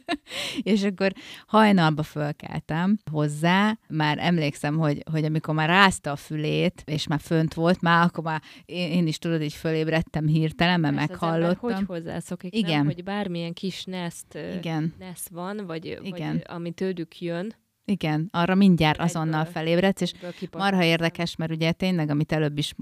és 0.62 0.82
akkor 0.82 1.12
hajnalba 1.46 2.02
fölkeltem 2.02 2.98
hozzá, 3.10 3.78
már 3.88 4.18
emlékszem, 4.18 4.78
hogy, 4.78 5.02
hogy 5.10 5.24
amikor 5.24 5.54
már 5.54 5.68
rázta 5.68 6.10
a 6.10 6.16
fülét, 6.16 6.82
és 6.86 7.06
már 7.06 7.20
fönt 7.20 7.54
volt, 7.54 7.80
már 7.80 8.04
akkor 8.04 8.24
már 8.24 8.42
én, 8.64 8.90
én 8.90 9.06
is 9.06 9.18
tudod, 9.18 9.42
így 9.42 9.54
fölébredtem 9.54 10.26
hirtelen, 10.26 10.80
mert 10.80 10.96
Ezt 10.98 11.08
meghallottam. 11.08 11.70
Az 11.70 11.76
hogy 11.76 11.84
hozzászokik, 11.86 12.56
Igen. 12.56 12.76
Nem? 12.76 12.84
hogy 12.84 13.04
bármilyen 13.04 13.52
kis 13.52 13.84
nest, 13.84 14.38
Igen. 14.58 14.94
nest 14.98 15.28
van, 15.28 15.62
vagy, 15.66 15.98
Igen. 16.02 16.32
vagy 16.32 16.42
ami 16.46 16.70
tőlük 16.70 17.20
jön, 17.20 17.54
igen, 17.84 18.28
arra 18.30 18.54
mindjárt 18.54 19.00
azonnal 19.00 19.44
felébredsz, 19.44 20.00
és 20.00 20.12
marha 20.50 20.84
érdekes, 20.84 21.36
mert 21.36 21.50
ugye 21.50 21.72
tényleg, 21.72 22.10
amit 22.10 22.32
előbb 22.32 22.58
is 22.58 22.74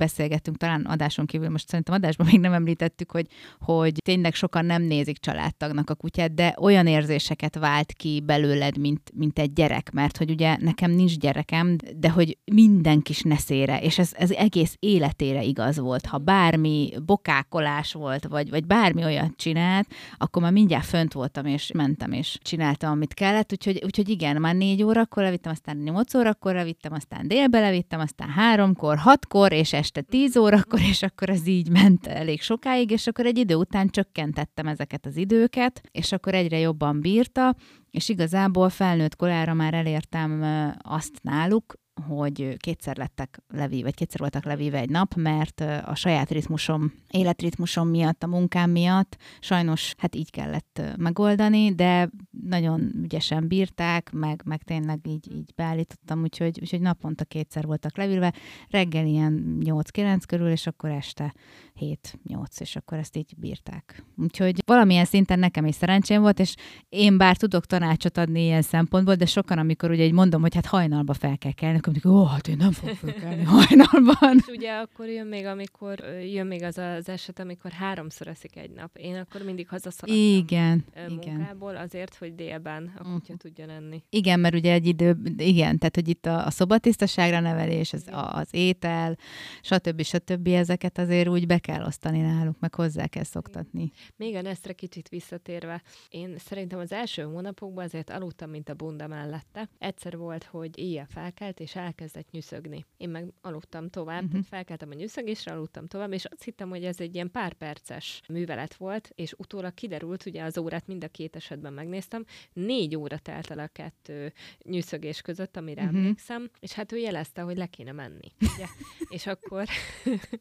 beszélgettünk, 0.00 0.56
talán 0.56 0.84
adáson 0.84 1.26
kívül, 1.26 1.48
most 1.48 1.68
szerintem 1.68 1.94
adásban 1.94 2.26
még 2.30 2.40
nem 2.40 2.52
említettük, 2.52 3.10
hogy, 3.10 3.26
hogy 3.58 3.92
tényleg 4.04 4.34
sokan 4.34 4.64
nem 4.64 4.82
nézik 4.82 5.18
családtagnak 5.18 5.90
a 5.90 5.94
kutyát, 5.94 6.34
de 6.34 6.54
olyan 6.60 6.86
érzéseket 6.86 7.58
vált 7.58 7.92
ki 7.92 8.22
belőled, 8.26 8.78
mint, 8.78 9.10
mint 9.14 9.38
egy 9.38 9.52
gyerek, 9.52 9.90
mert 9.92 10.16
hogy 10.16 10.30
ugye 10.30 10.56
nekem 10.60 10.90
nincs 10.90 11.16
gyerekem, 11.18 11.76
de 11.96 12.10
hogy 12.10 12.38
minden 12.52 13.00
kis 13.00 13.22
neszére, 13.22 13.80
és 13.80 13.98
ez, 13.98 14.12
ez 14.16 14.30
egész 14.30 14.76
életére 14.78 15.42
igaz 15.42 15.78
volt. 15.78 16.06
Ha 16.06 16.18
bármi 16.18 16.92
bokákolás 17.06 17.92
volt, 17.92 18.26
vagy, 18.26 18.50
vagy 18.50 18.66
bármi 18.66 19.04
olyat 19.04 19.36
csinált, 19.36 19.88
akkor 20.18 20.42
már 20.42 20.52
mindjárt 20.52 20.86
fönt 20.86 21.12
voltam, 21.12 21.46
és 21.46 21.70
mentem, 21.72 22.12
és 22.12 22.38
csináltam, 22.42 22.90
amit 22.90 23.14
kellett, 23.14 23.52
úgyhogy, 23.52 23.82
úgyhogy 23.84 24.08
igen, 24.08 24.40
már 24.40 24.54
négy 24.54 24.82
órakor 24.82 25.22
levittem, 25.22 25.52
aztán 25.52 25.76
nyolc 25.76 26.14
órakor 26.14 26.54
levittem, 26.54 26.92
aztán 26.92 27.28
délbe 27.28 27.60
levittem, 27.60 28.00
aztán 28.00 28.28
háromkor, 28.28 28.96
hatkor, 28.96 29.52
és 29.52 29.72
este 29.72 29.89
tíz 29.90 30.36
órakor, 30.36 30.80
és 30.80 31.02
akkor 31.02 31.30
ez 31.30 31.46
így 31.46 31.70
ment 31.70 32.06
elég 32.06 32.40
sokáig, 32.42 32.90
és 32.90 33.06
akkor 33.06 33.26
egy 33.26 33.38
idő 33.38 33.54
után 33.54 33.88
csökkentettem 33.88 34.66
ezeket 34.66 35.06
az 35.06 35.16
időket, 35.16 35.80
és 35.90 36.12
akkor 36.12 36.34
egyre 36.34 36.58
jobban 36.58 37.00
bírta, 37.00 37.54
és 37.90 38.08
igazából 38.08 38.68
felnőtt 38.68 39.16
korára 39.16 39.54
már 39.54 39.74
elértem 39.74 40.42
azt 40.82 41.22
náluk, 41.22 41.74
hogy 42.00 42.56
kétszer 42.56 42.96
lettek 42.96 43.42
levi, 43.48 43.82
vagy 43.82 43.94
kétszer 43.94 44.20
voltak 44.20 44.44
levíve 44.44 44.78
egy 44.78 44.90
nap, 44.90 45.14
mert 45.14 45.60
a 45.84 45.94
saját 45.94 46.30
ritmusom, 46.30 46.92
életritmusom 47.10 47.88
miatt, 47.88 48.22
a 48.22 48.26
munkám 48.26 48.70
miatt 48.70 49.16
sajnos 49.40 49.94
hát 49.98 50.14
így 50.14 50.30
kellett 50.30 50.82
megoldani, 50.96 51.74
de 51.74 52.10
nagyon 52.42 52.92
ügyesen 53.02 53.48
bírták, 53.48 54.10
meg, 54.12 54.42
meg 54.44 54.62
tényleg 54.62 55.06
így, 55.06 55.32
így 55.32 55.52
beállítottam, 55.54 56.22
úgyhogy, 56.22 56.58
úgyhogy 56.60 56.80
naponta 56.80 57.24
kétszer 57.24 57.66
voltak 57.66 57.96
levilve, 57.96 58.34
reggel 58.70 59.06
ilyen 59.06 59.58
8-9 59.64 60.22
körül, 60.26 60.48
és 60.48 60.66
akkor 60.66 60.90
este 60.90 61.34
7-8, 61.80 62.60
és 62.60 62.76
akkor 62.76 62.98
ezt 62.98 63.16
így 63.16 63.34
bírták. 63.36 64.04
Úgyhogy 64.16 64.62
valamilyen 64.66 65.04
szinten 65.04 65.38
nekem 65.38 65.66
is 65.66 65.74
szerencsém 65.74 66.20
volt, 66.20 66.38
és 66.40 66.54
én 66.88 67.16
bár 67.16 67.36
tudok 67.36 67.66
tanácsot 67.66 68.18
adni 68.18 68.42
ilyen 68.42 68.62
szempontból, 68.62 69.14
de 69.14 69.26
sokan, 69.26 69.58
amikor 69.58 69.90
ugye 69.90 70.04
így 70.04 70.12
mondom, 70.12 70.40
hogy 70.40 70.54
hát 70.54 70.66
hajnalba 70.66 71.14
fel 71.14 71.38
kell 71.38 71.52
kelni, 71.52 71.80
akkor 71.90 72.10
mindig, 72.10 72.20
ó, 72.20 72.24
hát 72.24 72.48
én 72.48 72.56
nem 72.56 72.72
fogok 72.72 72.96
felkelni 72.96 73.42
hajnalban. 73.54 74.36
És 74.36 74.46
ugye 74.46 74.72
akkor 74.72 75.08
jön 75.08 75.26
még, 75.26 75.44
amikor 75.44 75.98
jön 76.32 76.46
még 76.46 76.62
az 76.62 76.78
az 76.78 77.08
eset, 77.08 77.38
amikor 77.38 77.70
háromszor 77.70 78.28
eszik 78.28 78.56
egy 78.56 78.70
nap. 78.70 78.96
Én 78.96 79.16
akkor 79.16 79.42
mindig 79.42 79.68
hazaszaladtam 79.68 80.24
igen, 80.24 80.84
munkából 81.08 81.70
igen. 81.70 81.82
azért, 81.82 82.14
hogy 82.14 82.34
délben 82.34 82.92
a 82.96 83.02
kutya 83.02 83.14
uh-huh. 83.14 83.36
tudjon 83.36 83.70
enni. 83.70 84.02
Igen, 84.10 84.40
mert 84.40 84.54
ugye 84.54 84.72
egy 84.72 84.86
idő, 84.86 85.16
igen, 85.36 85.78
tehát 85.78 85.94
hogy 85.94 86.08
itt 86.08 86.26
a, 86.26 86.46
a 86.46 86.50
szobatisztaságra 86.50 87.40
nevelés, 87.40 87.92
az, 87.92 88.04
az 88.10 88.48
étel, 88.50 89.16
stb. 89.60 90.02
stb. 90.02 90.46
ezeket 90.48 90.98
azért 90.98 91.28
úgy 91.28 91.46
be 91.46 91.58
kell 91.58 91.84
osztani 91.84 92.20
náluk, 92.20 92.58
meg 92.60 92.74
hozzá 92.74 93.06
kell 93.06 93.24
szoktatni. 93.24 93.90
Még 94.16 94.34
a 94.34 94.42
Nesztre 94.42 94.72
kicsit 94.72 95.08
visszatérve, 95.08 95.82
én 96.08 96.34
szerintem 96.38 96.78
az 96.78 96.92
első 96.92 97.22
hónapokban 97.22 97.84
azért 97.84 98.10
aludtam, 98.10 98.50
mint 98.50 98.68
a 98.68 98.74
bunda 98.74 99.06
mellette. 99.06 99.68
Egyszer 99.78 100.16
volt, 100.16 100.44
hogy 100.44 100.78
éjjel 100.78 101.06
felkelt, 101.06 101.60
és 101.60 101.69
elkezdett 101.76 102.30
nyűszögni. 102.30 102.86
Én 102.96 103.08
meg 103.08 103.32
aludtam 103.40 103.88
tovább, 103.88 104.24
uh-huh. 104.24 104.44
felkeltem 104.44 104.90
a 104.90 104.94
nyűszögésre, 104.94 105.52
aludtam 105.52 105.86
tovább, 105.86 106.12
és 106.12 106.24
azt 106.24 106.44
hittem, 106.44 106.68
hogy 106.68 106.84
ez 106.84 107.00
egy 107.00 107.14
ilyen 107.14 107.30
pár 107.30 107.52
perces 107.52 108.20
művelet 108.28 108.74
volt, 108.74 109.10
és 109.14 109.34
utólag 109.36 109.74
kiderült, 109.74 110.26
ugye 110.26 110.42
az 110.42 110.58
órát 110.58 110.86
mind 110.86 111.04
a 111.04 111.08
két 111.08 111.36
esetben 111.36 111.72
megnéztem, 111.72 112.24
négy 112.52 112.96
óra 112.96 113.18
telt 113.18 113.50
el 113.50 113.58
a 113.58 113.66
kettő 113.66 114.32
nyűszögés 114.62 115.22
között, 115.22 115.56
amire 115.56 115.82
uh-huh. 115.82 115.98
emlékszem, 115.98 116.50
és 116.60 116.72
hát 116.72 116.92
ő 116.92 116.96
jelezte, 116.96 117.42
hogy 117.42 117.56
le 117.56 117.66
kéne 117.66 117.92
menni. 117.92 118.32
Ugye? 118.54 118.66
és 119.16 119.26
akkor, 119.26 119.64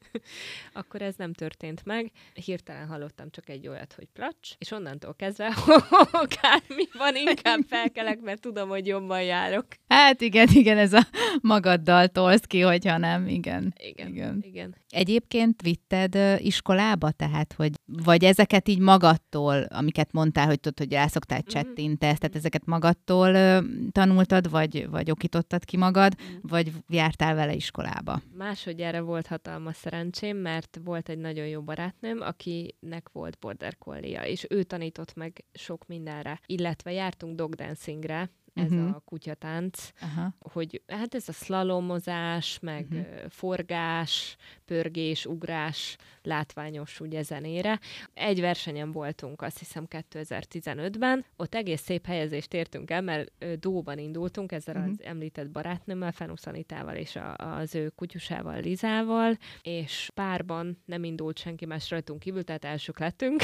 akkor 0.73 1.01
ez 1.01 1.15
nem 1.15 1.33
történt 1.33 1.85
meg. 1.85 2.11
Hirtelen 2.33 2.87
hallottam 2.87 3.29
csak 3.29 3.49
egy 3.49 3.67
olyat, 3.67 3.93
hogy 3.93 4.07
placs, 4.13 4.49
és 4.57 4.71
onnantól 4.71 5.15
kezdve, 5.15 5.47
akármi 6.11 6.87
van, 6.97 7.15
inkább 7.15 7.61
felkelek, 7.67 8.19
mert 8.19 8.41
tudom, 8.41 8.69
hogy 8.69 8.87
jobban 8.87 9.23
járok. 9.23 9.65
Hát 9.87 10.21
igen, 10.21 10.47
igen, 10.51 10.77
ez 10.77 10.93
a 10.93 11.07
magaddal 11.41 12.07
tolsz 12.07 12.45
ki, 12.45 12.61
hogyha 12.61 12.97
nem, 12.97 13.27
igen. 13.27 13.73
Igen, 13.77 14.07
igen. 14.07 14.39
igen. 14.41 14.75
Egyébként 14.89 15.61
vitted 15.61 16.17
iskolába, 16.37 17.11
tehát, 17.11 17.53
hogy 17.53 17.71
vagy 17.85 18.23
ezeket 18.23 18.67
így 18.67 18.79
magadtól, 18.79 19.61
amiket 19.61 20.11
mondtál, 20.11 20.45
hogy 20.45 20.59
tudod, 20.59 20.79
hogy 20.79 20.93
elszoktál 20.93 21.39
mhm. 21.39 21.49
csettintesz, 21.49 22.17
tehát 22.17 22.35
ezeket 22.35 22.65
magadtól 22.65 23.33
tanultad, 23.91 24.49
vagy, 24.49 24.89
vagy 24.89 25.11
okítottad 25.11 25.65
ki 25.65 25.77
magad, 25.77 26.15
mm. 26.21 26.35
vagy 26.41 26.71
jártál 26.87 27.35
vele 27.35 27.53
iskolába? 27.53 28.21
Másodjára 28.37 29.01
volt 29.01 29.27
hatalmas 29.27 29.75
szerencsém, 29.75 30.37
mert 30.37 30.79
volt 30.83 31.09
egy 31.09 31.17
nagyon 31.17 31.47
jó 31.47 31.61
barátnőm, 31.61 32.21
akinek 32.21 33.09
volt 33.11 33.37
border 33.39 33.77
collie 33.77 34.27
és 34.27 34.45
ő 34.49 34.63
tanított 34.63 35.15
meg 35.15 35.45
sok 35.53 35.87
mindenre, 35.87 36.39
illetve 36.45 36.91
jártunk 36.91 37.35
dogdancingre, 37.35 38.29
ez 38.63 38.71
uh-huh. 38.71 38.95
a 38.95 39.01
kutyatánc, 39.05 39.91
uh-huh. 40.01 40.33
hogy 40.39 40.81
hát 40.87 41.15
ez 41.15 41.29
a 41.29 41.31
szlalomozás, 41.31 42.59
meg 42.59 42.87
uh-huh. 42.89 43.29
forgás, 43.29 44.37
pörgés, 44.69 45.25
ugrás, 45.25 45.97
látványos 46.21 46.99
ugye 46.99 47.21
zenére. 47.21 47.79
Egy 48.13 48.41
versenyen 48.41 48.91
voltunk, 48.91 49.41
azt 49.41 49.59
hiszem 49.59 49.87
2015-ben, 49.89 51.25
ott 51.37 51.55
egész 51.55 51.81
szép 51.81 52.05
helyezést 52.05 52.53
értünk 52.53 52.91
el, 52.91 53.01
mert 53.01 53.31
Dóban 53.59 53.97
indultunk 53.97 54.51
ezzel 54.51 54.75
uh-huh. 54.75 54.91
az 54.91 55.03
említett 55.03 55.49
barátnőmmel, 55.49 56.11
Fenuszanitával 56.11 56.95
és 56.95 57.15
a, 57.15 57.35
az 57.35 57.75
ő 57.75 57.91
kutyusával, 57.95 58.59
Lizával, 58.59 59.37
és 59.61 60.09
párban 60.13 60.77
nem 60.85 61.03
indult 61.03 61.37
senki 61.37 61.65
más 61.65 61.89
rajtunk 61.89 62.19
kívül, 62.19 62.43
tehát 62.43 62.65
elsők 62.65 62.99
lettünk. 62.99 63.43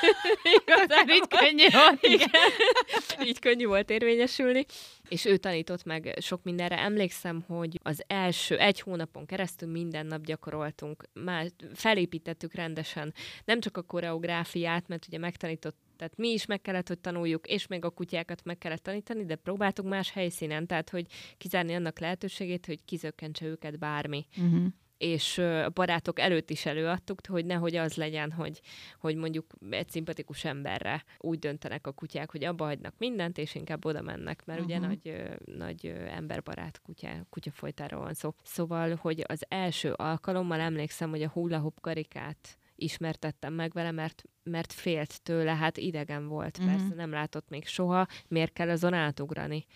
Igazán 0.58 1.08
így 1.08 1.28
könnyű 1.28 1.66
volt. 1.72 2.02
Igen. 2.02 3.28
így 3.28 3.38
könnyű 3.38 3.66
volt 3.66 3.90
érvényesülni, 3.90 4.64
és 5.08 5.24
ő 5.24 5.36
tanított 5.36 5.84
meg 5.84 6.16
sok 6.20 6.42
mindenre. 6.42 6.78
Emlékszem, 6.78 7.44
hogy 7.46 7.78
az 7.82 8.02
első 8.06 8.58
egy 8.58 8.80
hónapon 8.80 9.26
keresztül 9.26 9.70
minden 9.70 10.06
nap 10.06 10.24
gyakoroltunk, 10.24 10.54
már 11.12 11.50
felépítettük 11.74 12.54
rendesen 12.54 13.14
nem 13.44 13.60
csak 13.60 13.76
a 13.76 13.82
koreográfiát, 13.82 14.88
mert 14.88 15.06
ugye 15.06 15.18
megtanított 15.18 15.76
tehát 15.96 16.16
mi 16.16 16.28
is 16.28 16.46
meg 16.46 16.62
kellett, 16.62 16.88
hogy 16.88 16.98
tanuljuk, 16.98 17.46
és 17.46 17.66
még 17.66 17.84
a 17.84 17.90
kutyákat 17.90 18.44
meg 18.44 18.58
kellett 18.58 18.82
tanítani, 18.82 19.24
de 19.24 19.34
próbáltuk 19.34 19.88
más 19.88 20.10
helyszínen, 20.10 20.66
tehát 20.66 20.90
hogy 20.90 21.06
kizárni 21.38 21.74
annak 21.74 21.98
lehetőségét, 21.98 22.66
hogy 22.66 22.84
kizökkentse 22.84 23.46
őket 23.46 23.78
bármi. 23.78 24.26
Uh-huh 24.36 24.66
és 24.98 25.38
a 25.38 25.70
barátok 25.70 26.18
előtt 26.20 26.50
is 26.50 26.66
előadtuk, 26.66 27.20
hogy 27.28 27.46
nehogy 27.46 27.76
az 27.76 27.94
legyen, 27.94 28.32
hogy, 28.32 28.60
hogy 28.98 29.16
mondjuk 29.16 29.46
egy 29.70 29.88
szimpatikus 29.88 30.44
emberre 30.44 31.04
úgy 31.18 31.38
döntenek 31.38 31.86
a 31.86 31.92
kutyák, 31.92 32.30
hogy 32.30 32.44
abba 32.44 32.64
hagynak 32.64 32.94
mindent, 32.98 33.38
és 33.38 33.54
inkább 33.54 33.84
oda 33.84 34.02
mennek, 34.02 34.44
mert 34.44 34.60
uh-huh. 34.60 34.76
ugye 34.76 34.86
nagy, 34.86 35.36
nagy 35.44 35.86
emberbarát 36.08 36.80
kutya, 36.82 37.26
kutyafolytáról 37.30 38.00
van 38.00 38.14
szó. 38.14 38.34
Szóval, 38.42 38.94
hogy 38.94 39.24
az 39.26 39.44
első 39.48 39.92
alkalommal 39.92 40.60
emlékszem, 40.60 41.10
hogy 41.10 41.22
a 41.22 41.28
hula 41.28 41.58
hoop 41.58 41.80
karikát 41.80 42.58
ismertettem 42.74 43.52
meg 43.52 43.72
vele, 43.72 43.90
mert, 43.90 44.22
mert 44.42 44.72
félt 44.72 45.22
tőle, 45.22 45.54
hát 45.54 45.76
idegen 45.76 46.28
volt, 46.28 46.58
uh-huh. 46.58 46.72
persze 46.72 46.94
nem 46.94 47.10
látott 47.10 47.48
még 47.48 47.66
soha, 47.66 48.06
miért 48.28 48.52
kell 48.52 48.70
azon 48.70 48.92
átugrani. 48.92 49.66